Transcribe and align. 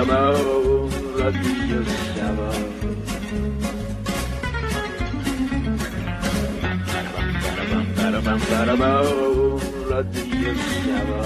رادیو 0.00 1.84
سبا 2.16 2.52
رادیو 9.90 10.54
سبا 10.86 11.22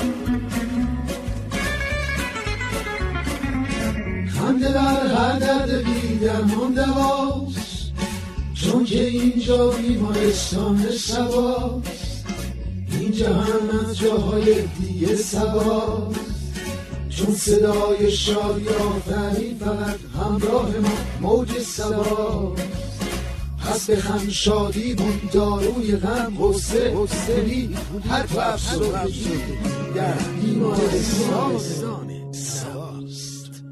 خنده 4.29 4.81
هر 4.81 5.39
درد 5.39 5.85
بیدم 5.85 6.49
هم 6.49 6.75
دواست 6.75 7.93
چون 8.55 8.85
که 8.85 9.05
اینجا 9.05 9.71
بیمارستان 9.71 10.91
سباست 10.91 12.27
اینجا 13.01 13.35
هم 13.35 13.81
از 13.81 13.99
جاهای 13.99 14.63
دیگه 14.63 15.17
سباست 15.17 16.24
چون 17.25 17.35
صدای 17.35 18.11
شادی 18.11 18.69
آفرین 18.69 19.59
فقط 19.59 20.01
همراه 20.25 20.71
ما 20.79 20.97
موج 21.21 21.49
سباست. 21.49 22.95
پس 23.61 23.91
به 23.91 23.97
هم 23.97 24.29
شادی 24.29 24.95
بون 24.95 25.21
داروی 25.33 25.97
غم 25.97 26.37
غصه 26.41 26.95
حسنی 26.97 27.77
حتی 28.11 28.39
افسردگی. 28.39 29.29
در 29.95 30.15
بیمارستان 30.43 31.59
سباست. 32.33 33.65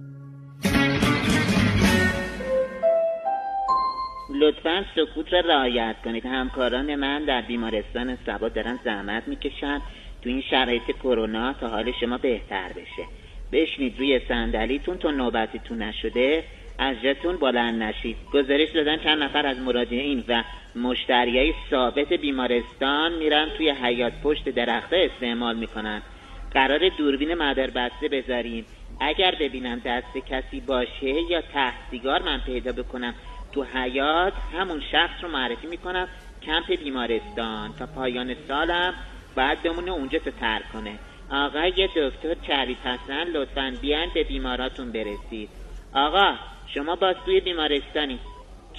لطفا 4.41 4.84
سکوت 4.96 5.32
را 5.32 5.41
رعایت 5.41 5.96
کنید. 6.05 6.27
همکاران 6.27 6.95
من 6.95 7.24
در 7.24 7.43
بیمارستان 7.43 8.19
سبا 8.27 8.48
دارن 8.48 8.79
زحمت 8.84 9.29
می‌کشن. 9.29 9.80
تو 10.23 10.29
این 10.29 10.43
شرایط 10.51 10.82
کرونا 11.02 11.52
تا 11.52 11.69
حال 11.69 11.93
شما 12.01 12.19
بهتر 12.19 12.69
بشه. 12.69 13.22
بشنید 13.52 13.98
روی 13.98 14.20
صندلیتون 14.29 14.98
تا 14.98 15.11
نوبتیتون 15.11 15.83
نشده 15.83 16.45
از 16.79 16.97
جاتون 17.02 17.37
بلند 17.37 17.82
نشید. 17.82 18.16
گزارش 18.32 18.71
دادن 18.71 18.96
چند 18.96 19.23
نفر 19.23 19.46
از 19.46 19.59
مراجعین 19.59 20.24
و 20.29 20.45
مشتریای 20.77 21.54
ثابت 21.71 22.12
بیمارستان 22.12 23.12
میرن 23.12 23.49
توی 23.57 23.71
حیات 23.71 24.12
پشت 24.23 24.49
درخته 24.49 25.10
استعمال 25.12 25.57
می‌کنن. 25.57 26.02
قرار 26.51 26.88
دوربین 26.88 27.35
مدار 27.35 27.71
بسته 27.71 28.09
بذاریم. 28.09 28.66
اگر 29.01 29.35
ببینم 29.40 29.82
دست 29.84 30.18
کسی 30.18 30.60
باشه 30.60 31.30
یا 31.30 31.40
ته 31.40 31.73
سیگار 31.90 32.23
من 32.23 32.40
پیدا 32.46 32.73
بکنم 32.73 33.15
تو 33.52 33.62
حیات 33.74 34.32
همون 34.59 34.82
شخص 34.93 35.24
رو 35.24 35.29
معرفی 35.30 35.66
می‌کنم. 35.66 36.09
کمپ 36.43 36.77
بیمارستان 36.84 37.73
تا 37.79 37.87
پایان 37.87 38.34
سالم 38.49 38.95
باید 39.37 39.62
بمونه 39.62 39.90
اونجا 39.90 40.18
تا 40.18 40.30
ترک 40.30 40.73
کنه. 40.73 40.99
آقای 41.33 41.88
دکتر 41.97 42.35
چری 42.47 42.75
پسند 42.75 43.37
لطفا 43.37 43.75
بیان 43.80 44.09
به 44.15 44.25
بیماراتون 44.25 44.93
برسید. 44.93 45.49
آقا 45.95 46.35
شما 46.74 46.97
باز 46.97 47.16
توی 47.24 47.41
بیمارستانی. 47.41 48.19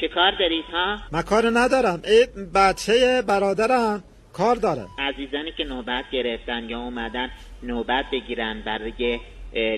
چه 0.02 0.08
کار 0.08 0.32
دارید 0.40 0.66
ها؟ 0.74 0.98
من 1.12 1.22
کار 1.22 1.52
ندارم. 1.54 2.02
این 2.06 2.52
بچه 2.56 3.22
برادرم 3.28 4.04
کار 4.34 4.56
داره. 4.56 4.86
عزیزانی 5.00 5.52
که 5.52 5.64
نوبت 5.64 6.06
گرفتن 6.12 6.70
یا 6.70 6.80
اومدن 6.80 7.30
نوبت 7.64 8.06
بگیرن 8.12 8.62
برای 8.66 9.20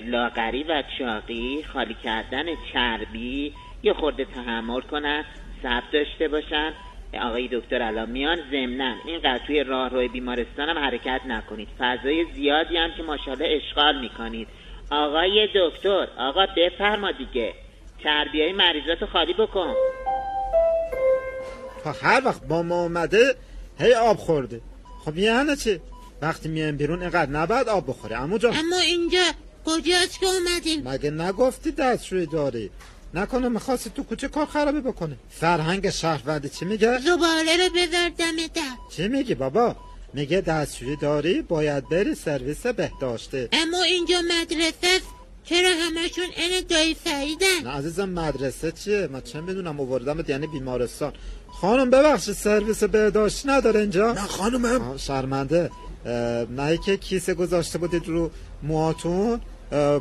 لاغری 0.04 0.62
و 0.62 0.82
چاقی 0.98 1.64
خالی 1.72 1.96
کردن 2.04 2.44
چربی 2.72 3.54
یه 3.82 3.92
خورده 3.92 4.24
تحمل 4.24 4.80
کنن 4.80 5.24
صبر 5.62 5.84
داشته 5.92 6.28
باشن. 6.28 6.72
آقای 7.14 7.48
دکتر 7.52 7.82
الان 7.82 8.10
میان 8.10 8.38
ضمنا 8.50 8.94
اینقدر 9.06 9.40
توی 9.46 9.64
راهروی 9.64 10.08
بیمارستان 10.08 10.68
هم 10.68 10.78
حرکت 10.78 11.20
نکنید. 11.28 11.68
فضای 11.78 12.26
زیادی 12.34 12.76
هم 12.76 12.90
که 12.96 13.02
ماشاءالله 13.02 13.48
اشغال 13.56 14.00
می‌کنید. 14.00 14.48
آقای 14.90 15.48
دکتر 15.54 16.08
آقا 16.18 16.46
بفرما 16.56 17.12
دیگه. 17.12 17.52
چربی 18.02 18.42
های 18.42 18.52
مریضات 18.52 19.04
خالی 19.12 19.32
بکن. 19.32 19.74
تا 21.84 21.92
هر 21.92 22.22
وقت 22.24 22.46
با 22.46 22.62
ما 22.62 22.82
اومده 22.82 23.34
هی 23.78 23.94
آب 23.94 24.16
خورده. 24.16 24.60
خب 25.04 25.18
یعنی 25.18 25.56
چی. 25.56 25.80
وقتی 26.22 26.48
میایم 26.48 26.76
بیرون 26.76 27.00
اینقدر 27.00 27.30
نباید 27.30 27.68
آب 27.68 27.88
بخوره. 27.88 28.20
امو 28.20 28.38
جان. 28.38 28.56
اما 28.56 28.78
اینجا 28.78 29.22
کجاست 29.64 30.20
که 30.20 30.26
اومدیم؟ 30.26 30.88
مگه 30.88 31.10
نگفتی 31.10 31.70
دستشوی 31.70 32.26
داری؟ 32.26 32.70
نکنه 33.16 33.48
می‌خواستی 33.48 33.90
تو 33.90 34.02
کوچه 34.02 34.28
کار 34.28 34.46
خرابی 34.46 34.80
بکنه. 34.80 35.16
فرهنگ 35.30 35.90
شهروندی 35.90 36.48
چی 36.48 36.64
میگه؟ 36.64 36.98
زباله 36.98 37.56
رو 37.56 37.68
بذار 37.76 38.08
دم 38.08 38.36
در. 38.54 38.62
چی 38.96 39.08
میگی 39.08 39.34
بابا؟ 39.34 39.76
میگه 40.14 40.40
دستشویی 40.40 40.96
داری 40.96 41.42
باید 41.42 41.88
بری 41.88 42.14
سرویس 42.14 42.66
بهداشته. 42.66 43.48
اما 43.52 43.82
اینجا 43.82 44.20
مدرسه 44.20 44.96
است. 44.96 45.06
چرا 45.44 45.68
همشون 45.68 46.24
این 46.36 46.64
دایی 46.68 46.96
سعیدن؟ 47.04 47.46
نه 47.64 47.70
عزیزم 47.70 48.08
مدرسه 48.08 48.72
چیه؟ 48.72 49.08
من 49.12 49.20
چه 49.20 49.40
می‌دونم 49.40 49.80
آوردم 49.80 50.24
یعنی 50.28 50.46
بیمارستان. 50.46 51.12
خانم 51.60 51.90
ببخشید 51.90 52.34
سرویس 52.34 52.84
بهداشتی 52.84 53.48
نداره 53.48 53.80
اینجا؟ 53.80 54.12
نه 54.12 54.20
خانومم 54.20 54.82
آه، 54.82 54.98
شرمنده. 54.98 55.70
نه 56.56 56.78
که 56.86 56.96
کیسه 56.96 57.34
گذاشته 57.34 57.78
بودید 57.78 58.08
رو 58.08 58.30
موهاتون؟ 58.62 59.32
اه، 59.32 59.40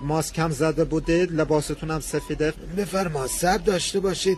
ماسک 0.03 0.39
هم 0.39 0.51
زده 0.51 0.83
بودید 0.83 1.31
لباستون 1.31 1.91
هم 1.91 1.99
سفیده. 1.99 2.53
بفرما 2.77 3.27
سب 3.27 3.63
داشته 3.63 3.99
باشید. 3.99 4.37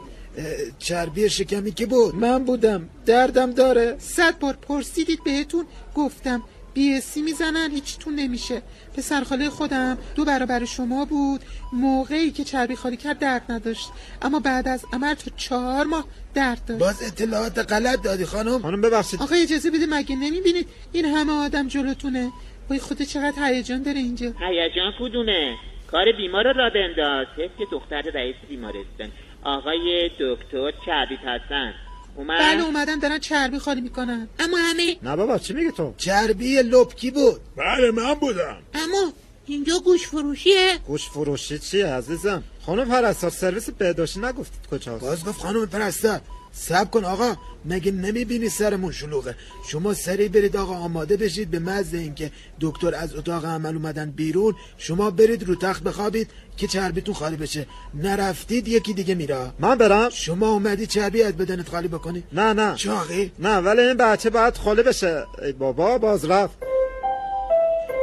چربی 0.80 1.30
شکمی 1.30 1.72
که 1.72 1.86
بود؟ 1.86 2.16
من 2.16 2.46
بودم 2.46 2.90
دردم 3.06 3.52
داره. 3.52 3.96
صد 4.00 4.40
بار 4.40 4.54
پرسیدید 4.54 5.24
بهتون 5.24 5.66
گفتم 5.96 6.44
بیاسی 6.74 7.22
می‌زنن 7.22 7.72
هیچتون 7.72 8.16
نمیشه. 8.16 8.62
پسر 8.98 9.24
خاله 9.24 9.50
خودم 9.50 9.98
دو 10.16 10.26
برابر 10.26 10.66
شما 10.66 11.06
بود. 11.06 11.42
موقعی 11.74 12.32
که 12.32 12.44
چربی 12.44 12.76
خالی 12.76 12.98
کرد 12.98 13.20
درد 13.20 13.52
نداشت. 13.52 13.90
اما 14.22 14.40
بعد 14.40 14.68
از 14.68 14.82
عمل 14.94 15.14
تا 15.14 15.32
چهار 15.38 15.86
ماه 15.86 16.06
درد 16.34 16.66
داشت. 16.66 16.80
باز 16.80 17.04
اطلاعات 17.04 17.72
غلط 17.72 18.02
دادی 18.02 18.26
خانم. 18.26 18.62
خانم 18.62 18.82
ببخشید. 18.82 19.22
آقا 19.22 19.36
اجازه 19.36 19.72
بده 19.72 19.86
مگه 19.90 20.16
نمی‌بینید؟ 20.16 20.68
این 20.92 21.06
همه 21.06 21.34
آدم 21.34 21.68
جلوتونه. 21.68 22.32
وای 22.70 22.80
خدا 22.80 23.06
چقدر 23.06 23.54
هیجان 23.54 23.84
داره 23.84 23.98
اینجا. 23.98 24.34
هیجان 24.40 24.94
کدومه 25.00 25.56
کار 25.92 26.12
بیمار 26.12 26.44
رو 26.44 26.54
را 26.54 26.70
بنداز. 26.70 27.28
حس 27.38 27.50
که 27.58 27.66
دختر 27.72 28.02
رئیس 28.02 28.36
بیمارستان. 28.50 29.12
آقای 29.44 30.10
دکتر 30.20 30.72
چربی 30.86 31.18
پسند 31.18 31.74
اومد. 32.16 32.40
بله 32.40 32.64
اومدن 32.64 33.00
دارن 33.00 33.20
چربی 33.20 33.60
خالی 33.60 33.82
می‌کنن. 33.82 34.28
اما 34.40 34.58
همه 34.58 34.98
نه 35.04 35.16
بابا 35.16 35.38
چی 35.38 35.54
میگی 35.54 35.72
تو؟ 35.72 35.94
چربی 35.98 36.62
لپکی 36.62 37.12
بود؟ 37.12 37.42
بله 37.58 37.92
من 37.92 38.14
بودم. 38.14 38.58
اما 38.74 39.12
اینجا 39.46 39.80
گوش 39.86 40.08
فروشیه. 40.08 40.78
گوش 40.88 41.10
فروشی 41.10 41.60
چیه 41.60 41.86
عزیزم؟ 41.86 42.44
خانم 42.66 42.90
پرستار 42.90 43.30
سرویس 43.30 43.70
بهداشتی 43.70 44.20
نگفتید 44.20 44.68
کجاست؟ 44.72 45.06
باز 45.06 45.26
گفت 45.26 45.42
خانم 45.42 45.66
پرستار 45.66 46.22
سب 46.58 46.92
کن 46.92 47.06
آقا 47.06 47.36
مگه 47.66 47.92
نمی‌بینی 47.92 48.50
سرمون 48.50 48.92
شلوغه؟ 48.92 49.36
شما 49.70 49.94
سریع 49.94 50.28
برید 50.28 50.58
آقا 50.58 50.74
آماده 50.74 51.18
بشید 51.18 51.52
به 51.52 51.60
مزد 51.60 51.96
اینکه 51.96 52.32
دکتر 52.62 52.96
از 52.96 53.16
اتاق 53.16 53.46
عمل 53.46 53.76
اومدن 53.76 54.12
بیرون. 54.12 54.56
شما 54.78 55.12
برید 55.12 55.44
رو 55.44 55.56
تخت 55.56 55.84
بخوابید 55.84 56.30
که 56.58 56.68
چربیتون 56.68 57.14
خالی 57.14 57.36
بشه. 57.36 57.66
نرفتید 57.94 58.68
یکی 58.68 58.94
دیگه 58.94 59.16
میره. 59.16 59.52
من 59.60 59.76
برم؟ 59.76 60.10
شما 60.10 60.50
اومدی 60.50 60.86
چربی 60.86 61.24
از 61.24 61.38
بدنت 61.38 61.70
خالی 61.70 61.88
بکنی؟ 61.88 62.24
نه 62.34 62.54
نه. 62.54 62.76
چاقی؟ 62.76 63.32
نه 63.40 63.58
ولی 63.58 63.82
این 63.82 63.98
بچه 63.98 64.30
باید 64.30 64.58
خاله 64.58 64.84
بشه. 64.84 65.26
ای 65.42 65.52
بابا 65.52 65.98
باز 65.98 66.26
رفت. 66.32 66.58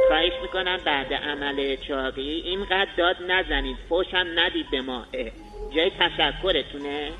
خواهش 0.07 0.33
می‌کنم 0.41 0.77
بعد 0.85 1.13
عمل 1.13 1.75
چاقی 1.87 2.41
اینقدر 2.45 2.87
داد 2.97 3.15
نزنید. 3.31 3.77
فوشم 3.89 4.25
ندید 4.35 4.65
به 4.71 4.81
ما 4.81 5.05
جای 5.75 5.91
تشکرتونه؟ 5.99 7.11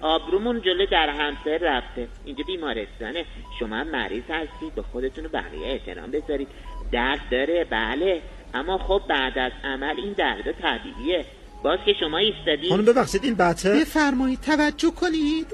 آبرومون 0.00 0.62
جلو 0.62 0.86
در 0.86 1.08
همسر 1.08 1.58
رفته. 1.62 2.08
اینجا 2.24 2.44
بیمارستانه. 2.46 3.24
شما 3.58 3.76
هم 3.76 3.88
مریض 3.88 4.22
هستید. 4.30 4.74
به 4.74 4.82
خودتون 4.82 5.26
و 5.26 5.28
بقیه 5.28 5.66
احترام 5.66 6.10
بذارید. 6.10 6.48
درد 6.92 7.20
داره. 7.30 7.64
بله. 7.70 8.22
اما 8.54 8.78
خب 8.78 9.02
بعد 9.08 9.38
از 9.38 9.52
عمل 9.64 9.94
این 9.96 10.12
درد 10.12 10.52
طبیعیه. 10.52 11.24
باز 11.62 11.78
که 11.86 11.92
شما 12.00 12.18
ایستادید. 12.18 12.68
خانم 12.68 12.84
ببخشید 12.84 13.24
این 13.24 13.34
بچه 13.34 13.70
بفرمایید. 13.80 14.40
توجه 14.40 14.90
کنید. 14.90 15.46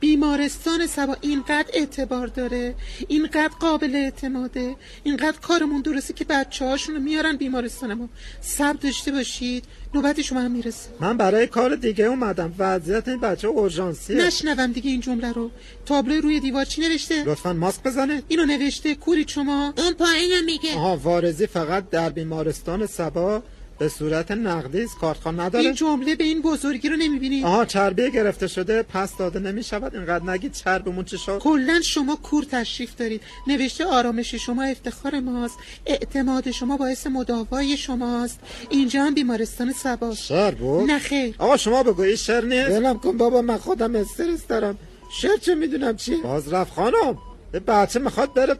بیمارستان 0.00 0.86
سبا 0.86 1.16
اینقدر 1.20 1.70
اعتبار 1.74 2.26
داره 2.26 2.74
اینقدر 3.08 3.50
قابل 3.60 3.96
اعتماده 3.96 4.76
اینقدر 5.04 5.38
کارمون 5.42 5.80
درسته 5.82 6.14
که 6.14 6.24
بچه 6.24 6.64
هاشون 6.64 6.94
رو 6.94 7.00
میارن 7.00 7.36
بیمارستان 7.36 7.94
ما 7.94 8.08
صبر 8.40 8.78
داشته 8.78 9.12
باشید 9.12 9.64
نوبت 9.94 10.22
شما 10.22 10.40
هم 10.40 10.50
می‌رسه. 10.50 10.88
من 11.00 11.16
برای 11.16 11.46
کار 11.46 11.76
دیگه 11.76 12.04
اومدم. 12.04 12.54
وضعیت 12.58 13.08
این 13.08 13.20
بچه 13.20 13.48
اورژانسیه. 13.48 14.16
نشنوم 14.16 14.72
دیگه 14.72 14.90
این 14.90 15.00
جمله 15.00 15.32
رو. 15.32 15.50
تابلو 15.86 16.20
روی 16.20 16.40
دیوار 16.40 16.64
چی 16.64 16.80
نوشته؟ 16.80 17.24
لطفا 17.24 17.52
ماسک 17.52 17.82
بزنه. 17.82 18.22
اینو 18.28 18.44
نوشته 18.44 18.94
کوری 18.94 19.24
شما. 19.28 19.74
اون 19.78 19.92
پایینو 19.92 20.44
میگه. 20.44 20.74
آها 20.74 20.96
وارزی 20.96 21.46
فقط 21.46 21.90
در 21.90 22.10
بیمارستان 22.10 22.86
سبا 22.86 23.42
به 23.80 23.88
صورت 23.88 24.30
نقدی 24.30 24.82
است 24.82 24.98
کارتخوان 24.98 25.34
این 25.34 25.46
نداره 25.46 25.72
جمله 25.72 26.16
به 26.16 26.24
این 26.24 26.42
بزرگی 26.42 26.88
رو 26.88 26.96
نمی‌بینید 26.96 27.44
آها 27.44 27.64
چربی 27.64 28.10
گرفته 28.10 28.46
شده 28.46 28.82
پس 28.82 29.16
داده 29.16 29.38
نمی 29.38 29.62
شود 29.62 29.94
اینقدر 29.96 30.24
نگید 30.30 30.52
چربمون 30.52 31.04
چی 31.04 31.18
شد 31.18 31.38
کلا 31.38 31.80
شما 31.84 32.16
کور 32.16 32.44
تشریف 32.44 32.96
دارید. 32.96 33.22
نوشته 33.46 33.84
آرامش 33.84 34.34
شما 34.34 34.62
افتخار 34.62 35.20
ماست. 35.20 35.58
اعتماد 35.86 36.50
شما 36.50 36.76
باعث 36.76 37.06
مداوای 37.06 37.76
شماست. 37.76 38.40
اینجا 38.70 39.02
هم 39.02 39.14
بیمارستان 39.14 39.72
سباست 39.72 40.22
شعر 40.22 40.54
بود؟ 40.54 40.90
نه 40.90 40.98
خیر. 40.98 41.34
آقا 41.38 41.56
شما 41.56 41.82
بگو 41.82 42.02
این 42.02 42.16
شعر 42.16 42.44
نیست؟ 42.44 42.70
ولم 42.70 42.98
کن 42.98 43.16
بابا 43.16 43.42
من 43.42 43.56
خودم 43.56 43.96
استرس 43.96 44.46
دارم. 44.48 44.78
شعر 45.20 45.36
چه 45.36 45.54
می‌دونم 45.54 45.96
چیه 45.96 46.16
باز 46.16 46.52
رفت 46.52 46.74
خانم 46.74 47.18
یه 47.54 47.60
بچه 47.60 47.98
می‌خواد 47.98 48.34
بره. 48.34 48.56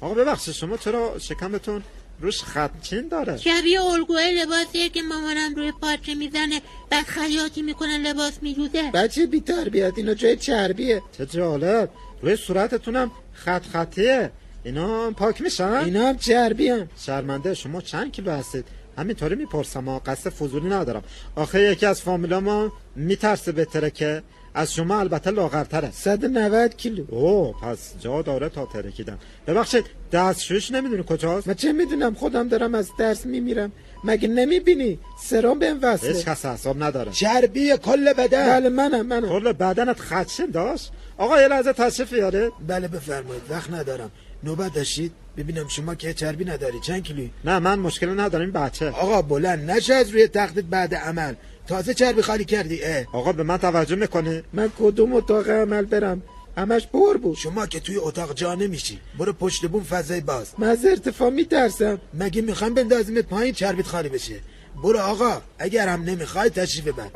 آقا 0.00 0.14
ببخشید 0.14 0.54
شما 0.54 0.76
چرا 0.76 1.18
شکمتون؟ 1.18 1.82
روش 2.20 2.42
خطچین 2.42 3.08
داره. 3.08 3.36
شبیه 3.36 3.82
الگوه 3.84 4.22
لباسیه 4.22 4.88
که 4.88 5.02
مامانم 5.02 5.54
روی 5.54 5.72
پارچه 5.72 6.14
می‌زنه 6.14 6.62
بعد 6.90 7.04
خیاطی 7.04 7.62
می‌کنه 7.62 7.98
لباس 7.98 8.32
میجوده 8.42 8.90
بچه 8.94 9.26
بی 9.26 9.40
تربیت 9.40 9.92
اینا 9.96 10.14
جای 10.14 10.36
چربیه. 10.36 11.02
چه 11.18 11.26
جالب. 11.26 11.90
روی 12.22 12.36
صورتتونم 12.36 13.10
خط 13.32 13.66
خطیه. 13.66 14.30
اینا 14.64 15.10
پاک 15.10 15.42
میشن؟ 15.42 15.64
اینا 15.64 16.08
هم 16.08 16.18
چربی 16.18 16.68
هم 16.68 16.88
شرمنده 17.06 17.54
شما 17.54 17.80
چند 17.80 18.12
کیلو 18.12 18.30
هستید؟ 18.30 18.64
همینطوری 18.98 19.34
می‌پرسم 19.34 19.84
ها 19.84 19.98
قصد 19.98 20.30
فضولی 20.30 20.68
ندارم. 20.68 21.02
آخه 21.36 21.62
یکی 21.62 21.86
از 21.86 22.00
فامیلا 22.00 22.40
ما 22.40 22.72
میترسه 22.96 23.52
بهتره 23.52 23.90
که 23.90 24.22
از 24.54 24.74
شما 24.74 25.00
البته 25.00 25.30
لاغرتره. 25.30 25.90
190 25.90 26.76
کیلو. 26.76 27.04
اوه 27.08 27.60
پس 27.60 27.92
جا 28.00 28.22
داره 28.22 28.48
تا 28.48 28.66
ترکیدن. 28.66 29.18
ببخشید 29.46 29.84
دستشویش 30.12 30.70
نمی‌دونی 30.70 31.04
کجاست؟ 31.08 31.48
من 31.48 31.54
چه 31.54 31.72
می‌دونم؟ 31.72 32.14
خودم 32.14 32.48
دارم 32.48 32.74
از 32.74 32.90
درس 32.98 33.26
میمیرم. 33.26 33.72
مگه 34.04 34.28
نمی‌بینی؟ 34.28 34.98
سرام 35.24 35.58
بهم 35.58 35.74
هیچ 35.74 35.84
وصله 35.84 36.22
کس 36.22 36.46
حساب 36.46 36.82
نداره. 36.82 37.12
چربی 37.12 37.76
کل 37.76 38.12
بدن. 38.12 38.46
بله 38.50 38.68
منم 38.68 39.06
منم. 39.06 39.28
کل 39.28 39.52
بدنت 39.52 40.00
خدشین 40.00 40.50
داشت. 40.50 40.92
آقا 41.18 41.40
یه 41.40 41.48
لحظه 41.48 41.72
تشریف 41.72 42.12
بیاره 42.12 42.50
بله 42.68 42.88
بفرمایید. 42.88 43.42
وقت 43.50 43.70
ندارم. 43.70 44.10
نوبت 44.44 44.74
داشتید؟ 44.74 45.12
ببینم 45.36 45.68
شما 45.68 45.94
که 45.94 46.14
چربی 46.14 46.44
نداری 46.44 46.80
چند 46.80 47.02
کیلویی؟ 47.02 47.30
نه 47.44 47.58
من 47.58 47.78
مشکل 47.78 48.20
ندارم 48.20 48.42
این 48.42 48.52
بچه. 48.52 48.90
آقا 48.90 49.22
بلند 49.22 49.70
نشه 49.70 49.94
از 49.94 50.10
روی 50.10 50.28
تختت 50.28 50.64
بعد 50.64 50.94
عمل. 50.94 51.34
تازه 51.66 51.94
چربی 51.94 52.22
خالی 52.22 52.44
کردی 52.44 52.84
اه. 52.84 53.04
آقا 53.12 53.32
به 53.32 53.42
من 53.42 53.56
توجه 53.56 53.96
می‌کنی؟ 53.96 54.42
من 54.52 54.70
کدوم 54.78 55.14
اتاق 55.14 55.48
عمل 55.48 55.84
برم؟ 55.84 56.22
همش 56.56 56.86
پر 56.86 57.16
بود. 57.16 57.36
شما 57.36 57.66
که 57.66 57.80
توی 57.80 57.96
اتاق 57.96 58.34
جا 58.34 58.54
نمیشی. 58.54 59.00
برو 59.18 59.32
پشت 59.32 59.66
بوم 59.66 59.82
فضای 59.82 60.20
باز. 60.20 60.54
من 60.58 60.68
از 60.68 60.86
ارتفاع 60.86 61.30
میترسم. 61.30 61.98
مگه 62.14 62.42
می‌خوام 62.42 62.74
بندازیمت 62.74 63.24
پایین 63.24 63.54
چربیت 63.54 63.86
خالی 63.86 64.08
بشه؟ 64.08 64.40
برو 64.82 64.98
آقا 64.98 65.42
اگر 65.58 65.88
هم 65.88 66.02
نمی‌خوای 66.02 66.50
تشریف 66.50 66.88
ببر. 66.88 67.08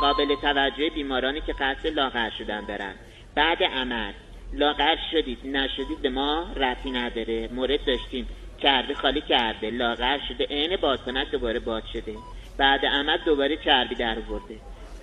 قابل 0.00 0.34
توجه 0.42 0.90
بیمارانی 0.94 1.40
که 1.46 1.52
قصد 1.52 1.86
لاغر 1.86 2.30
شدن 2.38 2.66
دارن 2.68 2.94
بعد 3.36 3.58
عمل. 3.62 4.12
لاغر 4.52 4.96
شدید 5.12 5.38
نشدید 5.44 6.02
به 6.02 6.10
ما 6.10 6.46
رفتی 6.56 6.90
نداره. 6.90 7.48
مورد 7.52 7.80
داشتیم. 7.86 8.26
چربی 8.62 8.94
خالی 8.94 9.22
کرده. 9.28 9.70
لاغر 9.70 10.18
شده. 10.28 10.44
عین 10.44 10.76
بادکنک 10.76 11.30
دوباره 11.30 11.60
باد 11.60 11.82
شده. 11.92 12.14
بعد 12.58 12.80
عمل 12.86 13.18
دوباره 13.26 13.58
چربی 13.64 13.94
در 13.94 14.14
برده 14.14 14.54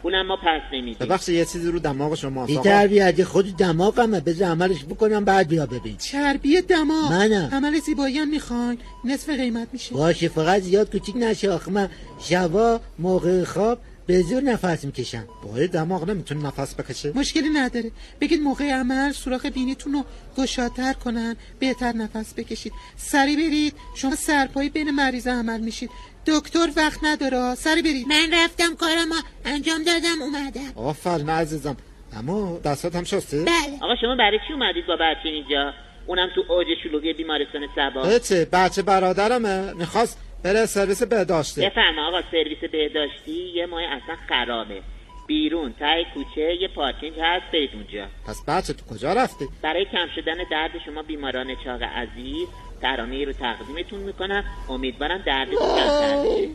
اونم 0.04 0.25
ما 0.25 0.36
پس 0.36 0.62
نمیدیم 0.74 1.07
ببخشید 1.07 1.36
یه 1.36 1.46
چیزی 1.46 1.72
رو 1.72 1.80
دماغ 1.80 2.16
شما 2.16 2.46
بی 2.46 2.57
تربیتی 2.57 3.24
خود 3.24 3.57
دماغمه 3.57 4.19
بذار 4.19 4.50
عملش 4.50 4.86
بکنم 4.86 5.25
بعد 5.25 5.48
بیا 5.48 5.66
ببین. 5.66 5.98
چربی 5.98 6.62
دماغ. 6.62 7.12
منم. 7.12 7.50
عمل 7.54 7.80
زیبایی 7.80 8.18
هم 8.18 8.30
می‌خواین. 8.30 8.78
نصف 9.06 9.30
قیمت 9.30 9.68
میشه. 9.74 9.95
باشه 9.95 10.28
فقط 10.28 10.62
زیاد 10.62 10.92
کوچیک 10.92 11.16
نشه. 11.18 11.52
آخه 11.52 11.72
من 11.72 11.90
شبا 12.22 12.81
موقع 13.00 13.44
خواب 13.44 13.78
به 14.10 14.22
زور 14.22 14.44
نفس 14.44 14.86
می‌کشم 14.86 15.28
با 15.44 15.66
دماغ 15.66 16.10
نمی‌تونه 16.10 16.48
نفس 16.48 16.76
بکشه. 16.76 17.12
مشکلی 17.16 17.50
نداره. 17.50 17.92
بگید 18.22 18.42
موقع 18.42 18.72
عمل 18.72 19.12
سوراخ 19.12 19.46
بینیتون 19.46 19.94
رو 19.94 20.06
گشادتر 20.38 20.94
کنن. 20.94 21.36
بهتر 21.60 21.94
نفس 21.94 22.34
بکشید. 22.34 22.74
سری 22.98 23.36
برید. 23.36 23.74
شما 23.96 24.16
سرپایی 24.16 24.70
بین 24.70 24.92
مریض 24.92 25.28
عمل 25.28 25.60
میشید. 25.60 25.90
دکتر 26.28 26.70
وقت 26.78 27.00
نداره 27.04 27.56
سری 27.56 27.82
برید. 27.82 28.08
من 28.08 28.30
رفتم 28.34 28.76
کارمو 28.76 29.16
انجام 29.46 29.84
دادم 29.84 30.22
اومدم. 30.22 30.72
آفرین 30.76 31.30
عزیزم. 31.30 31.78
اما 32.14 32.60
دستات 32.66 32.96
هم 32.96 33.04
شستی؟ 33.04 33.38
بله. 33.38 33.76
آقا 33.82 33.96
شما 34.02 34.16
برای 34.16 34.40
چی 34.48 34.54
اومدید 34.54 34.88
با 34.88 34.96
بچه 34.96 35.30
اینجا؟ 35.30 35.74
اونم 36.08 36.28
تو 36.36 36.54
اوج 36.54 36.68
شلوغی 36.84 37.14
بیمارستان 37.14 37.62
سبا. 37.76 38.04
هیچی. 38.10 38.46
بچه 38.46 38.82
برادرمه. 38.82 39.74
می‌خواست 39.74 40.18
بره 40.44 40.66
سرویس 40.66 41.04
بهداشتی 41.04 41.66
بفرما 41.70 42.08
آقا 42.08 42.22
سرویس 42.32 42.60
بهداشتی 42.72 43.52
یه 43.56 43.66
ماه 43.66 43.82
اصلا 43.84 44.16
خرابه. 44.30 44.82
بیرون 45.28 45.74
تای 45.80 46.06
کوچه 46.14 46.56
یه 46.62 46.68
پارکینگ 46.68 47.14
هست 47.20 47.46
برید 47.54 47.70
اونجا. 47.74 48.08
پس 48.28 48.46
بچه 48.48 48.74
تو 48.74 48.86
کجا 48.96 49.14
رفتی؟ 49.14 49.46
برای 49.62 49.86
کم 49.86 50.08
شدن 50.16 50.38
درد 50.52 50.72
شما 50.86 51.02
بیماران 51.02 51.56
چاق 51.64 51.84
عزیز 51.84 52.48
ترانه 52.82 53.26
رو 53.26 53.34
تقدیمتون 53.34 54.00
می‌کنم. 54.00 54.44
امیدوارم 54.70 55.18
دردتون 55.26 55.58
کمتر 55.58 56.24
بشه. 56.24 56.50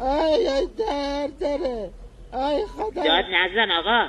آی 0.00 0.48
آی 0.48 0.66
درد 0.78 1.38
داره. 1.40 1.90
آی 2.32 2.66
خدا. 2.66 3.04
داد 3.04 3.24
نزن 3.24 3.70
آقا. 3.70 4.06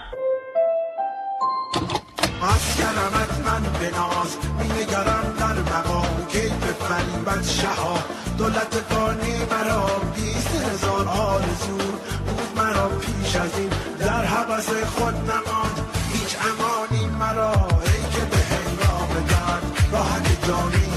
مسکنمت 2.42 3.32
من 3.46 3.64
به 3.80 3.90
ناز. 3.98 4.38
مینگرم 4.60 5.34
در 5.40 5.74
مقام 5.74 6.28
کی 6.30 6.42
به 6.42 6.74
فریبت 6.86 7.50
شها. 7.50 7.98
دولت 8.38 8.74
فانی 8.90 9.38
مرا 9.52 9.86
بیست 10.16 10.56
هزار 10.56 11.08
آرزو 11.08 11.78
بود 12.26 12.50
مرا 12.56 12.90
پیش 12.90 13.36
از 13.36 13.58
این. 13.58 13.70
در 14.00 14.26
حبس 14.26 14.70
خود 14.70 15.16
نماند. 15.16 15.78
هیچ 16.14 16.36
امانی 16.50 17.06
مرا. 17.06 17.52
ای 17.54 18.02
که 18.14 18.26
به 18.32 18.38
هنگام 18.38 19.26
درد 19.28 19.64
راحت 19.92 20.48
جانی. 20.48 20.91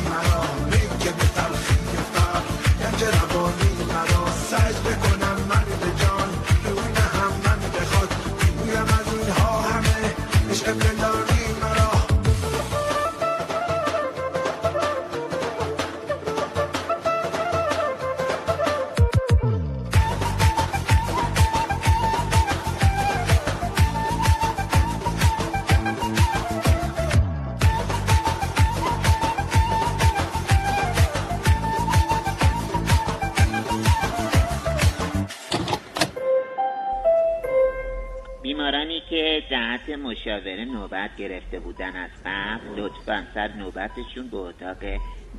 مشاوره 40.04 40.64
نوبت 40.64 41.10
گرفته 41.18 41.60
بودن 41.60 41.96
از 41.96 42.10
قبل. 42.26 42.82
لطفا 42.82 43.26
سر 43.34 43.48
نوبتشون 43.48 44.28
به 44.30 44.36
اتاق 44.36 44.76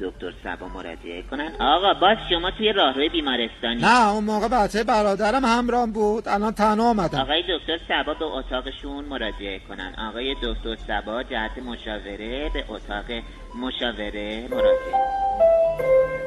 دکتر 0.02 0.34
سبا 0.44 0.68
مراجعه 0.68 1.22
کنن. 1.22 1.52
آقا 1.60 1.94
باز 1.94 2.18
شما 2.30 2.52
توی 2.52 2.72
راهروی 2.74 3.10
بیمارستانی. 3.10 3.82
نه 3.82 4.10
اون 4.10 4.24
موقع 4.24 4.48
بچه 4.48 4.84
برادرم 4.84 5.46
همراه 5.46 5.88
بود. 5.88 6.28
الان 6.28 6.54
تنها 6.54 6.90
آمدم 6.90 7.20
آقای 7.20 7.44
دکتر 7.50 7.80
سبا 7.88 8.14
به 8.14 8.26
اتاقشون 8.26 9.06
مراجعه 9.06 9.60
کنن. 9.60 9.94
آقای 10.10 10.36
دکتر 10.44 10.76
سبا 10.76 11.24
جهت 11.24 11.58
مشاوره 11.58 12.50
به 12.54 12.66
اتاق 12.70 13.06
مشاوره 13.56 14.48
مراجعه. 14.52 15.65